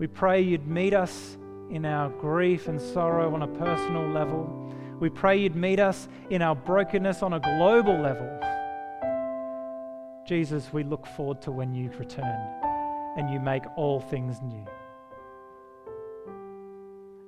We 0.00 0.06
pray 0.06 0.40
you'd 0.40 0.66
meet 0.66 0.94
us 0.94 1.36
in 1.70 1.84
our 1.84 2.08
grief 2.08 2.68
and 2.68 2.80
sorrow 2.80 3.34
on 3.34 3.42
a 3.42 3.46
personal 3.46 4.08
level. 4.08 4.74
We 4.98 5.10
pray 5.10 5.36
you'd 5.36 5.54
meet 5.54 5.78
us 5.78 6.08
in 6.30 6.40
our 6.40 6.54
brokenness 6.54 7.22
on 7.22 7.34
a 7.34 7.40
global 7.40 8.00
level. 8.00 8.26
Jesus, 10.26 10.72
we 10.72 10.84
look 10.84 11.06
forward 11.06 11.42
to 11.42 11.52
when 11.52 11.74
you 11.74 11.90
return 11.98 12.24
and 13.18 13.28
you 13.30 13.40
make 13.40 13.62
all 13.76 14.00
things 14.00 14.40
new. 14.40 14.64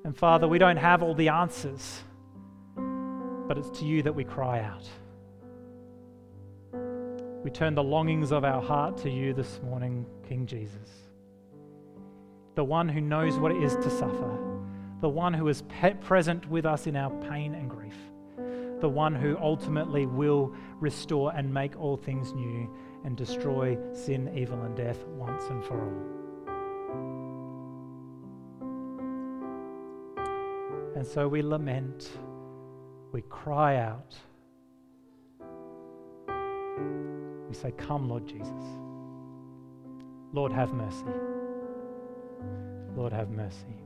And 0.06 0.16
Father, 0.16 0.48
we 0.48 0.56
don't 0.56 0.78
have 0.78 1.02
all 1.02 1.14
the 1.14 1.28
answers, 1.28 2.00
but 3.48 3.58
it's 3.58 3.68
to 3.80 3.84
you 3.84 4.02
that 4.02 4.14
we 4.14 4.24
cry 4.24 4.60
out. 4.60 4.88
We 7.44 7.50
turn 7.50 7.74
the 7.74 7.82
longings 7.82 8.32
of 8.32 8.46
our 8.46 8.62
heart 8.62 8.96
to 8.98 9.10
you 9.10 9.34
this 9.34 9.60
morning, 9.62 10.06
King 10.26 10.46
Jesus, 10.46 10.88
the 12.54 12.64
one 12.64 12.88
who 12.88 13.00
knows 13.00 13.38
what 13.38 13.52
it 13.52 13.62
is 13.62 13.74
to 13.76 13.90
suffer 13.90 14.52
the 15.02 15.08
one 15.08 15.34
who 15.34 15.48
is 15.48 15.64
present 16.00 16.48
with 16.48 16.64
us 16.64 16.86
in 16.86 16.94
our 16.94 17.10
pain 17.28 17.54
and 17.54 17.68
grief, 17.68 17.96
the 18.80 18.88
one 18.88 19.12
who 19.16 19.36
ultimately 19.38 20.06
will 20.06 20.54
restore 20.78 21.32
and 21.34 21.52
make 21.52 21.76
all 21.78 21.96
things 21.96 22.32
new 22.32 22.72
and 23.04 23.16
destroy 23.16 23.76
sin, 23.92 24.32
evil, 24.34 24.62
and 24.62 24.76
death 24.76 25.04
once 25.08 25.42
and 25.46 25.64
for 25.64 25.74
all. 25.74 26.08
And 30.94 31.04
so 31.04 31.26
we 31.26 31.42
lament, 31.42 32.08
we 33.10 33.22
cry 33.22 33.78
out, 33.78 34.14
we 37.48 37.54
say, 37.56 37.72
Come, 37.72 38.08
Lord 38.08 38.24
Jesus. 38.24 38.64
Lord, 40.32 40.52
have 40.52 40.72
mercy. 40.72 41.41
Lord, 42.96 43.12
have 43.12 43.30
mercy. 43.30 43.76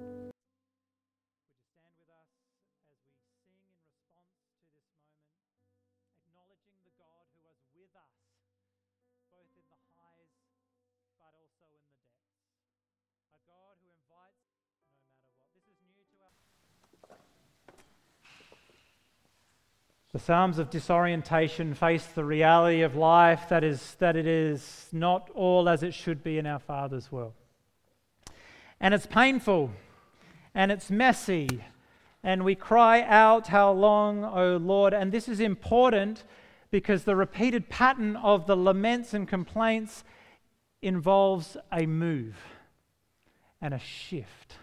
Would 0.00 1.42
you 1.42 1.58
stand 1.66 1.92
with 1.98 2.08
us 2.14 2.30
as 2.38 3.10
we 3.10 3.26
sing 3.42 3.58
in 3.58 3.74
response 3.82 4.30
to 4.38 4.54
this 4.54 4.70
moment, 4.78 5.26
acknowledging 6.14 6.78
the 6.86 6.94
God 6.96 7.26
who 7.34 7.50
with 7.74 7.92
us, 7.98 8.16
both 9.34 9.50
in 9.58 9.66
the 9.66 9.80
highs 9.98 10.30
but 11.18 11.34
also 11.34 11.66
in 11.74 11.82
the 11.84 11.98
dead. 12.06 12.22
A 13.34 13.40
God 13.44 13.74
who 13.82 13.90
invites 13.92 14.40
no 14.46 14.54
matter 14.62 14.86
what. 14.94 15.18
This 15.52 15.66
is 15.66 15.78
new 15.90 16.00
to 16.00 16.18
us. 16.22 16.38
The 20.12 20.18
Psalms 20.18 20.58
of 20.58 20.70
disorientation 20.70 21.74
face 21.74 22.06
the 22.06 22.24
reality 22.24 22.82
of 22.82 22.96
life 22.96 23.48
that 23.48 23.62
is 23.64 23.96
that 23.98 24.16
it 24.16 24.26
is 24.26 24.88
not 24.92 25.30
all 25.34 25.68
as 25.68 25.82
it 25.82 25.94
should 25.94 26.22
be 26.22 26.38
in 26.38 26.46
our 26.46 26.58
Father's 26.58 27.12
world. 27.12 27.34
And 28.80 28.94
it's 28.94 29.06
painful 29.06 29.70
and 30.54 30.72
it's 30.72 30.90
messy 30.90 31.64
and 32.22 32.44
we 32.44 32.54
cry 32.54 33.02
out, 33.02 33.48
How 33.48 33.72
long, 33.72 34.24
O 34.24 34.56
Lord? 34.56 34.92
And 34.92 35.10
this 35.10 35.28
is 35.28 35.40
important 35.40 36.24
because 36.70 37.04
the 37.04 37.16
repeated 37.16 37.68
pattern 37.68 38.16
of 38.16 38.46
the 38.46 38.56
laments 38.56 39.14
and 39.14 39.26
complaints 39.26 40.04
involves 40.82 41.56
a 41.72 41.86
move 41.86 42.36
and 43.60 43.74
a 43.74 43.78
shift 43.78 44.56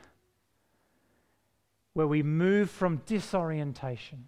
where 1.94 2.08
we 2.08 2.24
move 2.24 2.70
from 2.70 3.02
disorientation 3.06 4.28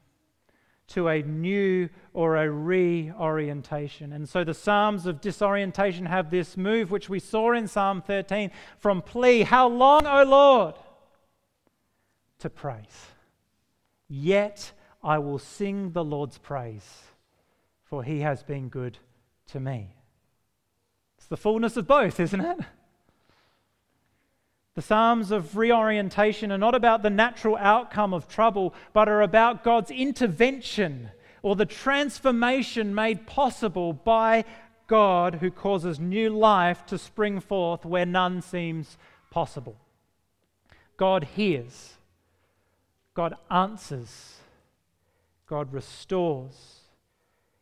to 0.89 1.07
a 1.07 1.21
new 1.21 1.89
or 2.13 2.37
a 2.37 2.49
reorientation. 2.49 4.13
And 4.13 4.27
so 4.27 4.43
the 4.43 4.53
Psalms 4.53 5.05
of 5.05 5.21
disorientation 5.21 6.05
have 6.05 6.29
this 6.29 6.57
move, 6.57 6.91
which 6.91 7.09
we 7.09 7.19
saw 7.19 7.53
in 7.53 7.67
Psalm 7.67 8.01
13 8.01 8.51
from 8.77 9.01
plea, 9.01 9.43
How 9.43 9.67
long, 9.67 10.05
O 10.05 10.23
Lord? 10.23 10.75
to 12.39 12.49
praise. 12.49 13.07
Yet 14.07 14.71
I 15.03 15.19
will 15.19 15.39
sing 15.39 15.91
the 15.91 16.03
Lord's 16.03 16.37
praise, 16.37 17.03
for 17.83 18.03
he 18.03 18.21
has 18.21 18.43
been 18.43 18.69
good 18.69 18.97
to 19.47 19.59
me. 19.59 19.93
It's 21.17 21.27
the 21.27 21.37
fullness 21.37 21.77
of 21.77 21.85
both, 21.85 22.19
isn't 22.19 22.41
it? 22.41 22.57
The 24.79 24.83
Psalms 24.83 25.31
of 25.31 25.57
reorientation 25.57 26.53
are 26.53 26.57
not 26.57 26.73
about 26.73 27.03
the 27.03 27.09
natural 27.09 27.57
outcome 27.57 28.13
of 28.13 28.29
trouble, 28.29 28.73
but 28.93 29.09
are 29.09 29.21
about 29.21 29.61
God's 29.61 29.91
intervention 29.91 31.09
or 31.41 31.57
the 31.57 31.65
transformation 31.65 32.95
made 32.95 33.27
possible 33.27 33.91
by 33.91 34.45
God 34.87 35.35
who 35.35 35.51
causes 35.51 35.99
new 35.99 36.29
life 36.29 36.85
to 36.85 36.97
spring 36.97 37.41
forth 37.41 37.83
where 37.83 38.05
none 38.05 38.41
seems 38.41 38.97
possible. 39.29 39.75
God 40.95 41.25
hears, 41.25 41.95
God 43.13 43.35
answers, 43.51 44.37
God 45.45 45.73
restores. 45.73 46.83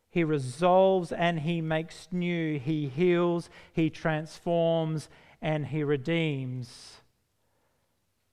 He 0.08 0.22
resolves 0.22 1.10
and 1.10 1.40
He 1.40 1.60
makes 1.60 2.06
new. 2.12 2.60
He 2.60 2.86
heals, 2.88 3.50
He 3.72 3.90
transforms, 3.90 5.08
and 5.42 5.66
He 5.66 5.82
redeems. 5.82 6.97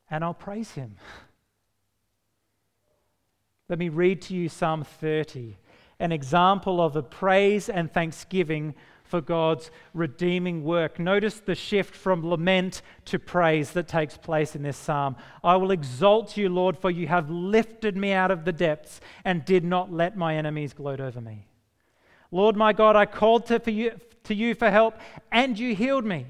And 0.10 0.24
I'll 0.24 0.34
praise 0.34 0.72
Him. 0.72 0.96
Let 3.68 3.80
me 3.80 3.89
read 3.89 4.22
to 4.24 4.36
you 4.36 4.48
Psalm 4.48 4.84
30, 4.84 5.58
an 6.00 6.12
example 6.12 6.80
of 6.80 6.96
a 6.96 7.02
praise 7.02 7.68
and 7.68 7.91
thanksgiving 7.91 8.76
for 9.06 9.22
God's 9.22 9.72
redeeming 9.94 10.63
work. 10.63 11.00
Notice 11.00 11.39
the 11.39 11.56
shift 11.56 11.96
from 11.96 12.28
lament 12.28 12.82
to 13.06 13.18
praise 13.18 13.72
that 13.72 13.88
takes 13.88 14.18
place 14.18 14.56
in 14.56 14.63
this 14.63 14.78
psalm. 14.78 15.15
I 15.44 15.56
will 15.56 15.72
exalt 15.72 16.38
you, 16.38 16.50
Lord, 16.50 16.78
for 16.78 16.91
you 16.91 17.08
have 17.08 17.30
lifted 17.30 17.96
me 17.96 18.12
out 18.12 18.32
of 18.32 18.46
the 18.46 18.52
depths 18.52 19.00
and 19.24 19.46
did 19.46 19.63
not 19.63 19.91
let 19.91 20.18
my 20.18 20.36
enemies 20.36 20.74
gloat 20.74 21.00
over 21.00 21.22
me. 21.22 21.48
Lord 22.32 22.56
my 22.56 22.74
God, 22.74 22.96
I 22.96 23.06
called 23.06 23.46
to, 23.48 23.72
you, 23.72 23.91
to 24.26 24.36
you 24.36 24.56
for 24.56 24.70
help, 24.70 24.98
and 25.32 25.58
you 25.58 25.76
healed 25.76 26.06
me. 26.06 26.28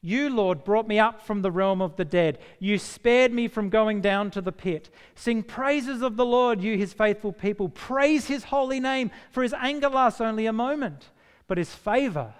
You, 0.00 0.30
Lord, 0.30 0.62
brought 0.62 0.86
me 0.86 0.98
up 0.98 1.20
from 1.20 1.42
the 1.42 1.50
realm 1.50 1.82
of 1.82 1.96
the 1.96 2.04
dead. 2.04 2.38
You 2.60 2.78
spared 2.78 3.32
me 3.32 3.48
from 3.48 3.68
going 3.68 4.00
down 4.00 4.30
to 4.32 4.40
the 4.40 4.52
pit. 4.52 4.90
Sing 5.16 5.42
praises 5.42 6.02
of 6.02 6.16
the 6.16 6.24
Lord, 6.24 6.62
you, 6.62 6.76
his 6.76 6.92
faithful 6.92 7.32
people. 7.32 7.68
Praise 7.68 8.26
his 8.26 8.44
holy 8.44 8.78
name, 8.78 9.10
for 9.30 9.42
his 9.42 9.52
anger 9.54 9.88
lasts 9.88 10.20
only 10.20 10.46
a 10.46 10.52
moment 10.52 11.10
but 11.48 11.58
his 11.58 11.74
favor 11.74 12.32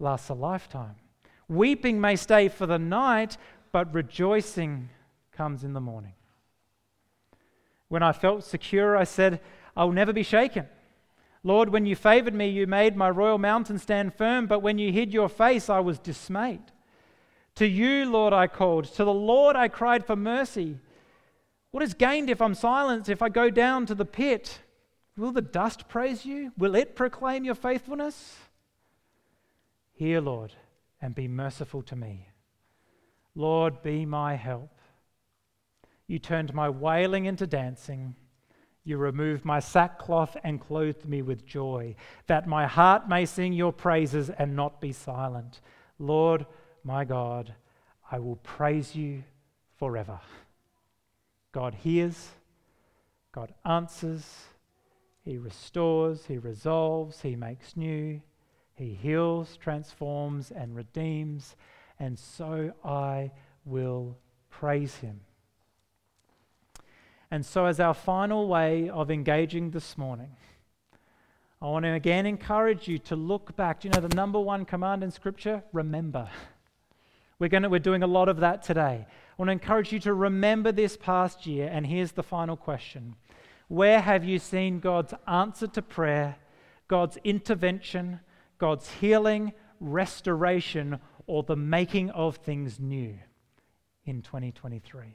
lasts 0.00 0.30
a 0.30 0.34
lifetime. 0.34 0.96
Weeping 1.48 2.00
may 2.00 2.16
stay 2.16 2.48
for 2.48 2.66
the 2.66 2.78
night, 2.78 3.36
but 3.70 3.94
rejoicing 3.94 4.88
comes 5.30 5.62
in 5.62 5.74
the 5.74 5.80
morning. 5.80 6.14
When 7.88 8.02
I 8.02 8.12
felt 8.12 8.42
secure, 8.42 8.96
I 8.96 9.04
said, 9.04 9.40
I 9.76 9.84
will 9.84 9.92
never 9.92 10.12
be 10.12 10.22
shaken. 10.22 10.66
Lord, 11.44 11.68
when 11.68 11.86
you 11.86 11.94
favored 11.94 12.34
me, 12.34 12.48
you 12.48 12.66
made 12.66 12.96
my 12.96 13.08
royal 13.08 13.38
mountain 13.38 13.78
stand 13.78 14.14
firm, 14.14 14.46
but 14.46 14.60
when 14.60 14.78
you 14.78 14.92
hid 14.92 15.14
your 15.14 15.28
face, 15.28 15.70
I 15.70 15.80
was 15.80 15.98
dismayed. 15.98 16.72
To 17.58 17.66
you, 17.66 18.04
Lord, 18.04 18.32
I 18.32 18.46
called. 18.46 18.84
To 18.84 19.04
the 19.04 19.12
Lord, 19.12 19.56
I 19.56 19.66
cried 19.66 20.06
for 20.06 20.14
mercy. 20.14 20.78
What 21.72 21.82
is 21.82 21.92
gained 21.92 22.30
if 22.30 22.40
I'm 22.40 22.54
silenced, 22.54 23.10
if 23.10 23.20
I 23.20 23.28
go 23.28 23.50
down 23.50 23.84
to 23.86 23.96
the 23.96 24.04
pit? 24.04 24.60
Will 25.16 25.32
the 25.32 25.42
dust 25.42 25.88
praise 25.88 26.24
you? 26.24 26.52
Will 26.56 26.76
it 26.76 26.94
proclaim 26.94 27.44
your 27.44 27.56
faithfulness? 27.56 28.36
Hear, 29.92 30.20
Lord, 30.20 30.52
and 31.02 31.16
be 31.16 31.26
merciful 31.26 31.82
to 31.82 31.96
me. 31.96 32.28
Lord, 33.34 33.82
be 33.82 34.06
my 34.06 34.36
help. 34.36 34.70
You 36.06 36.20
turned 36.20 36.54
my 36.54 36.68
wailing 36.68 37.24
into 37.24 37.48
dancing. 37.48 38.14
You 38.84 38.98
removed 38.98 39.44
my 39.44 39.58
sackcloth 39.58 40.36
and 40.44 40.60
clothed 40.60 41.06
me 41.08 41.22
with 41.22 41.44
joy, 41.44 41.96
that 42.28 42.46
my 42.46 42.68
heart 42.68 43.08
may 43.08 43.26
sing 43.26 43.52
your 43.52 43.72
praises 43.72 44.30
and 44.30 44.54
not 44.54 44.80
be 44.80 44.92
silent. 44.92 45.60
Lord, 45.98 46.46
my 46.84 47.04
God, 47.04 47.54
I 48.10 48.18
will 48.18 48.36
praise 48.36 48.94
you 48.94 49.24
forever. 49.76 50.20
God 51.52 51.74
hears, 51.74 52.28
God 53.32 53.54
answers, 53.64 54.24
he 55.28 55.36
restores, 55.36 56.24
He 56.24 56.38
resolves, 56.38 57.20
He 57.20 57.36
makes 57.36 57.76
new, 57.76 58.22
He 58.72 58.94
heals, 58.94 59.58
transforms, 59.58 60.50
and 60.50 60.74
redeems. 60.74 61.54
And 61.98 62.18
so 62.18 62.72
I 62.82 63.32
will 63.66 64.16
praise 64.48 64.96
Him. 64.96 65.20
And 67.30 67.44
so, 67.44 67.66
as 67.66 67.78
our 67.78 67.92
final 67.92 68.48
way 68.48 68.88
of 68.88 69.10
engaging 69.10 69.70
this 69.70 69.98
morning, 69.98 70.34
I 71.60 71.66
want 71.66 71.84
to 71.84 71.92
again 71.92 72.24
encourage 72.24 72.88
you 72.88 72.98
to 73.00 73.14
look 73.14 73.54
back. 73.54 73.80
Do 73.80 73.88
you 73.88 73.92
know 73.92 74.00
the 74.00 74.16
number 74.16 74.40
one 74.40 74.64
command 74.64 75.04
in 75.04 75.10
Scripture? 75.10 75.62
Remember. 75.74 76.30
We're, 77.38 77.48
going 77.48 77.62
to, 77.62 77.68
we're 77.68 77.78
doing 77.78 78.02
a 78.02 78.08
lot 78.08 78.28
of 78.28 78.38
that 78.38 78.62
today. 78.62 79.06
I 79.06 79.34
want 79.36 79.48
to 79.48 79.52
encourage 79.52 79.92
you 79.92 80.00
to 80.00 80.12
remember 80.12 80.72
this 80.72 80.96
past 80.96 81.46
year. 81.46 81.68
And 81.72 81.86
here's 81.86 82.12
the 82.12 82.22
final 82.22 82.56
question 82.56 83.14
where 83.68 84.00
have 84.00 84.24
you 84.24 84.38
seen 84.38 84.80
God's 84.80 85.14
answer 85.26 85.66
to 85.68 85.82
prayer, 85.82 86.36
God's 86.88 87.18
intervention, 87.22 88.20
God's 88.56 88.90
healing, 88.90 89.52
restoration, 89.78 90.98
or 91.26 91.42
the 91.42 91.54
making 91.54 92.10
of 92.10 92.36
things 92.36 92.80
new 92.80 93.14
in 94.04 94.22
2023? 94.22 95.14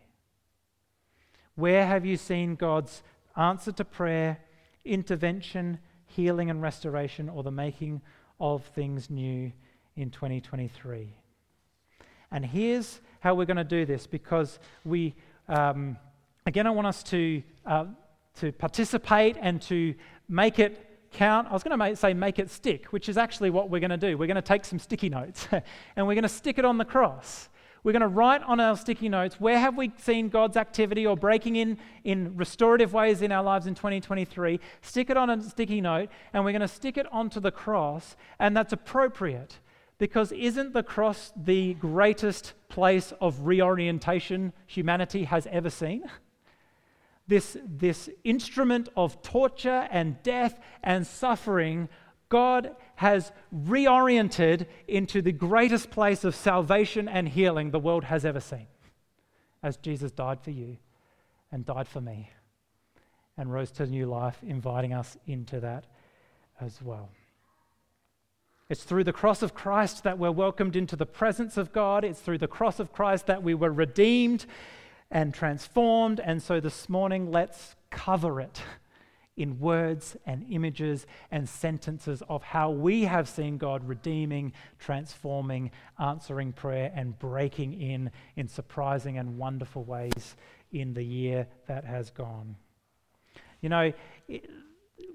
Where 1.56 1.86
have 1.86 2.06
you 2.06 2.16
seen 2.16 2.56
God's 2.56 3.04
answer 3.36 3.72
to 3.74 3.84
prayer, 3.84 4.38
intervention, 4.86 5.80
healing, 6.06 6.50
and 6.50 6.62
restoration, 6.62 7.28
or 7.28 7.44
the 7.44 7.52
making 7.52 8.02
of 8.40 8.64
things 8.68 9.10
new 9.10 9.52
in 9.96 10.10
2023? 10.10 11.16
And 12.34 12.46
here's 12.46 13.00
how 13.22 13.36
we're 13.36 13.46
going 13.46 13.56
to 13.56 13.64
do 13.64 13.86
this 13.86 14.06
because 14.06 14.60
we, 14.84 15.16
um, 15.48 15.96
again, 16.46 16.68
I 16.68 16.72
want 16.72 16.88
us 16.88 17.02
to. 17.04 17.42
Uh, 17.66 17.86
to 18.36 18.52
participate 18.52 19.38
and 19.40 19.62
to 19.62 19.94
make 20.28 20.60
it 20.60 20.90
count. 21.12 21.48
I 21.50 21.54
was 21.54 21.64
going 21.64 21.78
to 21.78 21.96
say 21.96 22.14
make 22.14 22.40
it 22.40 22.50
stick, 22.50 22.88
which 22.88 23.08
is 23.08 23.18
actually 23.18 23.50
what 23.50 23.70
we're 23.70 23.80
going 23.80 23.92
to 23.92 23.98
do. 23.98 24.18
We're 24.18 24.28
going 24.28 24.36
to 24.36 24.42
take 24.42 24.66
some 24.66 24.80
sticky 24.80 25.10
notes 25.10 25.48
and 25.96 26.08
we're 26.08 26.16
going 26.16 26.24
to 26.24 26.30
stick 26.30 26.58
it 26.58 26.66
on 26.66 26.78
the 26.78 26.86
cross. 26.86 27.50
We're 27.84 27.92
going 27.92 28.02
to 28.02 28.08
write 28.08 28.42
on 28.44 28.62
our 28.62 28.78
sticky 28.78 29.10
notes 29.10 29.40
where 29.40 29.60
have 29.60 29.78
we 29.78 29.92
seen 29.98 30.30
God's 30.30 30.56
activity 30.56 31.06
or 31.06 31.18
breaking 31.18 31.58
in 31.58 31.78
in 32.06 32.36
restorative 32.38 32.94
ways 32.94 33.22
in 33.22 33.32
our 33.32 33.44
lives 33.44 33.68
in 33.68 33.76
2023. 33.76 34.60
Stick 34.82 35.10
it 35.10 35.18
on 35.18 35.30
a 35.30 35.42
sticky 35.42 35.82
note 35.82 36.10
and 36.32 36.46
we're 36.46 36.54
going 36.54 36.62
to 36.62 36.68
stick 36.68 36.98
it 36.98 37.12
onto 37.12 37.40
the 37.40 37.52
cross, 37.52 38.16
and 38.40 38.56
that's 38.56 38.72
appropriate 38.72 39.60
because 40.04 40.34
isn't 40.34 40.74
the 40.74 40.84
cross 40.84 41.32
the 41.38 41.76
greatest 41.76 42.52
place 42.68 43.14
of 43.22 43.48
reorientation 43.48 44.52
humanity 44.68 45.24
has 45.24 45.48
ever 45.48 45.70
seen? 45.70 46.04
this, 47.26 47.56
this 47.66 48.10
instrument 48.26 48.90
of 48.98 49.22
torture 49.22 49.88
and 49.92 50.22
death 50.24 50.60
and 50.84 51.08
suffering, 51.08 51.88
God 52.28 52.76
has 52.96 53.32
reoriented 53.56 54.66
into 54.90 55.22
the 55.22 55.32
greatest 55.32 55.90
place 55.90 56.26
of 56.26 56.36
salvation 56.36 57.08
and 57.08 57.30
healing 57.30 57.72
the 57.72 57.80
world 57.80 58.04
has 58.04 58.26
ever 58.26 58.42
seen. 58.42 58.68
As 59.62 59.78
Jesus 59.78 60.12
died 60.12 60.42
for 60.42 60.52
you 60.52 60.76
and 61.50 61.66
died 61.66 61.88
for 61.88 62.02
me 62.02 62.30
and 63.38 63.54
rose 63.54 63.72
to 63.72 63.86
new 63.86 64.06
life, 64.06 64.38
inviting 64.46 64.92
us 64.94 65.16
into 65.28 65.62
that 65.62 65.86
as 66.60 66.82
well. 66.82 67.10
It's 68.74 68.82
through 68.82 69.04
the 69.04 69.14
cross 69.14 69.44
of 69.44 69.54
Christ 69.54 70.04
that 70.04 70.18
we're 70.18 70.32
welcomed 70.32 70.76
into 70.76 70.96
the 70.96 71.06
presence 71.06 71.58
of 71.58 71.72
God. 71.72 72.04
It's 72.04 72.20
through 72.20 72.40
the 72.40 72.48
cross 72.48 72.80
of 72.80 72.92
Christ 72.92 73.28
that 73.28 73.44
we 73.44 73.54
were 73.54 73.72
redeemed 73.72 74.48
and 75.12 75.32
transformed. 75.32 76.20
And 76.20 76.42
so 76.42 76.60
this 76.60 76.90
morning, 76.90 77.30
let's 77.30 77.76
cover 77.92 78.42
it 78.42 78.64
in 79.38 79.60
words 79.60 80.18
and 80.26 80.44
images 80.50 81.06
and 81.30 81.48
sentences 81.48 82.24
of 82.28 82.42
how 82.42 82.72
we 82.72 83.04
have 83.04 83.30
seen 83.30 83.60
God 83.60 83.88
redeeming, 83.88 84.54
transforming, 84.80 85.70
answering 86.00 86.52
prayer, 86.52 86.92
and 86.96 87.20
breaking 87.20 87.80
in 87.80 88.10
in 88.38 88.48
surprising 88.48 89.20
and 89.20 89.38
wonderful 89.38 89.84
ways 89.84 90.36
in 90.72 90.96
the 90.96 91.04
year 91.04 91.46
that 91.68 91.86
has 91.86 92.10
gone. 92.10 92.56
You 93.62 93.70
know, 93.70 93.94
it, 94.28 94.50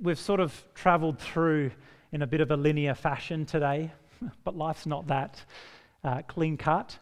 we've 0.01 0.17
sort 0.17 0.39
of 0.39 0.65
traveled 0.77 1.19
through 1.19 1.73
in 2.13 2.23
a 2.23 2.27
bit 2.27 2.41
of 2.41 2.51
a 2.51 2.57
linear 2.57 2.95
fashion 2.95 3.47
today, 3.47 3.93
but 4.45 4.57
life's 4.57 4.87
not 4.87 5.09
that 5.09 5.45
uh, 6.05 6.23
clean 6.23 6.57
cut. 6.57 6.99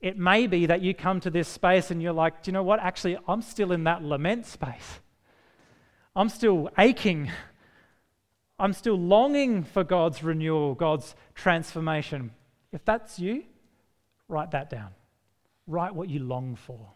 It 0.00 0.16
may 0.16 0.46
be 0.46 0.66
that 0.66 0.80
you 0.80 0.94
come 0.94 1.20
to 1.20 1.30
this 1.30 1.48
space 1.48 1.90
and 1.90 2.00
you're 2.00 2.12
like, 2.12 2.42
do 2.42 2.50
you 2.50 2.52
know 2.52 2.62
what? 2.62 2.78
Actually, 2.78 3.18
I'm 3.26 3.42
still 3.42 3.72
in 3.72 3.84
that 3.84 4.02
lament 4.02 4.46
space. 4.46 5.00
I'm 6.14 6.28
still 6.28 6.70
aching. 6.78 7.30
I'm 8.58 8.72
still 8.72 8.96
longing 8.98 9.64
for 9.64 9.84
God's 9.84 10.22
renewal, 10.22 10.74
God's 10.74 11.14
transformation. 11.34 12.32
If 12.72 12.84
that's 12.84 13.18
you, 13.18 13.44
write 14.28 14.52
that 14.52 14.70
down. 14.70 14.90
Write 15.66 15.94
what 15.94 16.08
you 16.08 16.20
long 16.20 16.56
for. 16.56 16.92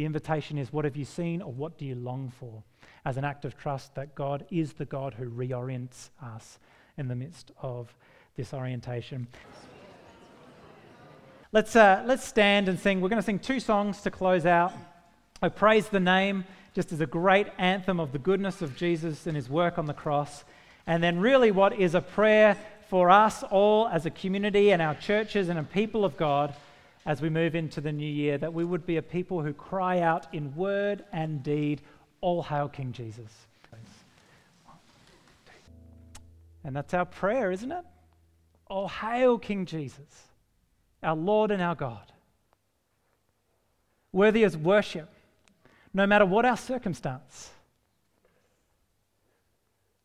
The 0.00 0.06
invitation 0.06 0.56
is 0.56 0.72
what 0.72 0.86
have 0.86 0.96
you 0.96 1.04
seen 1.04 1.42
or 1.42 1.52
what 1.52 1.76
do 1.76 1.84
you 1.84 1.94
long 1.94 2.32
for? 2.40 2.62
As 3.04 3.18
an 3.18 3.24
act 3.26 3.44
of 3.44 3.58
trust 3.58 3.94
that 3.96 4.14
God 4.14 4.46
is 4.50 4.72
the 4.72 4.86
God 4.86 5.12
who 5.12 5.28
reorients 5.28 6.08
us 6.22 6.58
in 6.96 7.06
the 7.06 7.14
midst 7.14 7.50
of 7.60 7.94
this 8.34 8.54
orientation. 8.54 9.28
Let's, 11.52 11.76
uh, 11.76 12.02
let's 12.06 12.24
stand 12.24 12.66
and 12.66 12.80
sing. 12.80 13.02
We're 13.02 13.10
going 13.10 13.20
to 13.20 13.22
sing 13.22 13.40
two 13.40 13.60
songs 13.60 14.00
to 14.00 14.10
close 14.10 14.46
out. 14.46 14.72
I 15.42 15.50
praise 15.50 15.90
the 15.90 16.00
name 16.00 16.46
just 16.74 16.92
as 16.92 17.02
a 17.02 17.06
great 17.06 17.48
anthem 17.58 18.00
of 18.00 18.12
the 18.12 18.18
goodness 18.18 18.62
of 18.62 18.74
Jesus 18.78 19.26
and 19.26 19.36
his 19.36 19.50
work 19.50 19.76
on 19.76 19.84
the 19.84 19.92
cross. 19.92 20.44
And 20.86 21.02
then, 21.02 21.20
really, 21.20 21.50
what 21.50 21.78
is 21.78 21.94
a 21.94 22.00
prayer 22.00 22.56
for 22.88 23.10
us 23.10 23.42
all 23.50 23.86
as 23.88 24.06
a 24.06 24.10
community 24.10 24.72
and 24.72 24.80
our 24.80 24.94
churches 24.94 25.50
and 25.50 25.58
a 25.58 25.62
people 25.62 26.06
of 26.06 26.16
God 26.16 26.54
as 27.06 27.22
we 27.22 27.30
move 27.30 27.54
into 27.54 27.80
the 27.80 27.92
new 27.92 28.10
year 28.10 28.38
that 28.38 28.52
we 28.52 28.64
would 28.64 28.86
be 28.86 28.96
a 28.96 29.02
people 29.02 29.42
who 29.42 29.52
cry 29.52 30.00
out 30.00 30.26
in 30.32 30.54
word 30.54 31.04
and 31.12 31.42
deed 31.42 31.82
All 32.20 32.42
hail 32.42 32.68
King 32.68 32.92
Jesus. 32.92 33.46
And 36.64 36.76
that's 36.76 36.92
our 36.92 37.06
prayer, 37.06 37.50
isn't 37.50 37.72
it? 37.72 37.84
All 38.66 38.88
hail 38.88 39.38
King 39.38 39.66
Jesus, 39.66 40.28
our 41.02 41.16
Lord 41.16 41.50
and 41.50 41.62
our 41.62 41.74
God. 41.74 42.12
Worthy 44.12 44.44
as 44.44 44.56
worship, 44.56 45.08
no 45.94 46.06
matter 46.06 46.26
what 46.26 46.44
our 46.44 46.56
circumstance. 46.56 47.50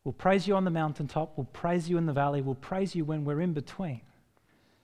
We'll 0.02 0.12
praise 0.12 0.46
you 0.46 0.54
on 0.54 0.64
the 0.64 0.70
mountaintop, 0.70 1.32
we'll 1.36 1.48
praise 1.52 1.88
you 1.88 1.98
in 1.98 2.06
the 2.06 2.12
valley, 2.12 2.40
we'll 2.40 2.54
praise 2.54 2.94
you 2.94 3.04
when 3.04 3.24
we're 3.24 3.40
in 3.40 3.52
between, 3.52 4.00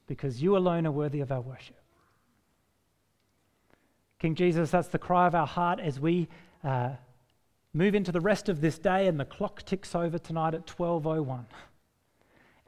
because 0.09 0.43
you 0.43 0.57
alone 0.57 0.87
are 0.87 0.93
worthy 0.93 1.21
of 1.21 1.31
our 1.31 1.41
worship. 1.41 1.82
King 4.23 4.37
Jesus, 4.37 4.71
that's 4.71 4.87
the 4.87 5.01
cry 5.01 5.27
of 5.27 5.35
our 5.35 5.49
heart 5.49 5.81
as 5.81 5.99
we 5.99 6.29
uh, 6.63 6.91
move 7.75 7.97
into 7.97 8.13
the 8.13 8.21
rest 8.21 8.49
of 8.49 8.61
this 8.61 8.79
day 8.79 9.09
and 9.09 9.19
the 9.19 9.25
clock 9.25 9.65
ticks 9.65 9.97
over 9.97 10.17
tonight 10.17 10.55
at 10.55 10.65
12:01. 10.65 11.45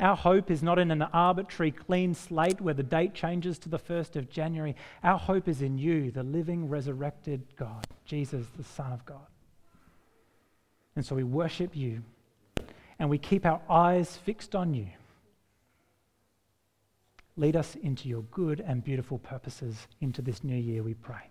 Our 0.00 0.16
hope 0.16 0.50
is 0.50 0.64
not 0.64 0.80
in 0.80 0.90
an 0.90 1.02
arbitrary 1.02 1.70
clean 1.70 2.12
slate 2.12 2.60
where 2.60 2.74
the 2.74 2.82
date 2.82 3.14
changes 3.14 3.56
to 3.60 3.68
the 3.68 3.78
1st 3.78 4.16
of 4.16 4.28
January. 4.28 4.74
Our 5.04 5.16
hope 5.16 5.46
is 5.46 5.62
in 5.62 5.78
you, 5.78 6.10
the 6.10 6.24
living 6.24 6.68
resurrected 6.68 7.44
God, 7.54 7.86
Jesus 8.04 8.48
the 8.56 8.64
Son 8.64 8.92
of 8.92 9.06
God. 9.06 9.28
And 10.96 11.06
so 11.06 11.14
we 11.14 11.22
worship 11.22 11.76
you 11.76 12.02
and 12.98 13.08
we 13.08 13.18
keep 13.18 13.46
our 13.46 13.62
eyes 13.70 14.16
fixed 14.16 14.56
on 14.56 14.74
you. 14.74 14.88
Lead 17.36 17.54
us 17.54 17.76
into 17.76 18.08
your 18.08 18.22
good 18.32 18.58
and 18.58 18.82
beautiful 18.82 19.18
purposes 19.18 19.86
into 20.00 20.20
this 20.20 20.42
new 20.42 20.58
year, 20.58 20.82
we 20.82 20.94
pray. 20.94 21.30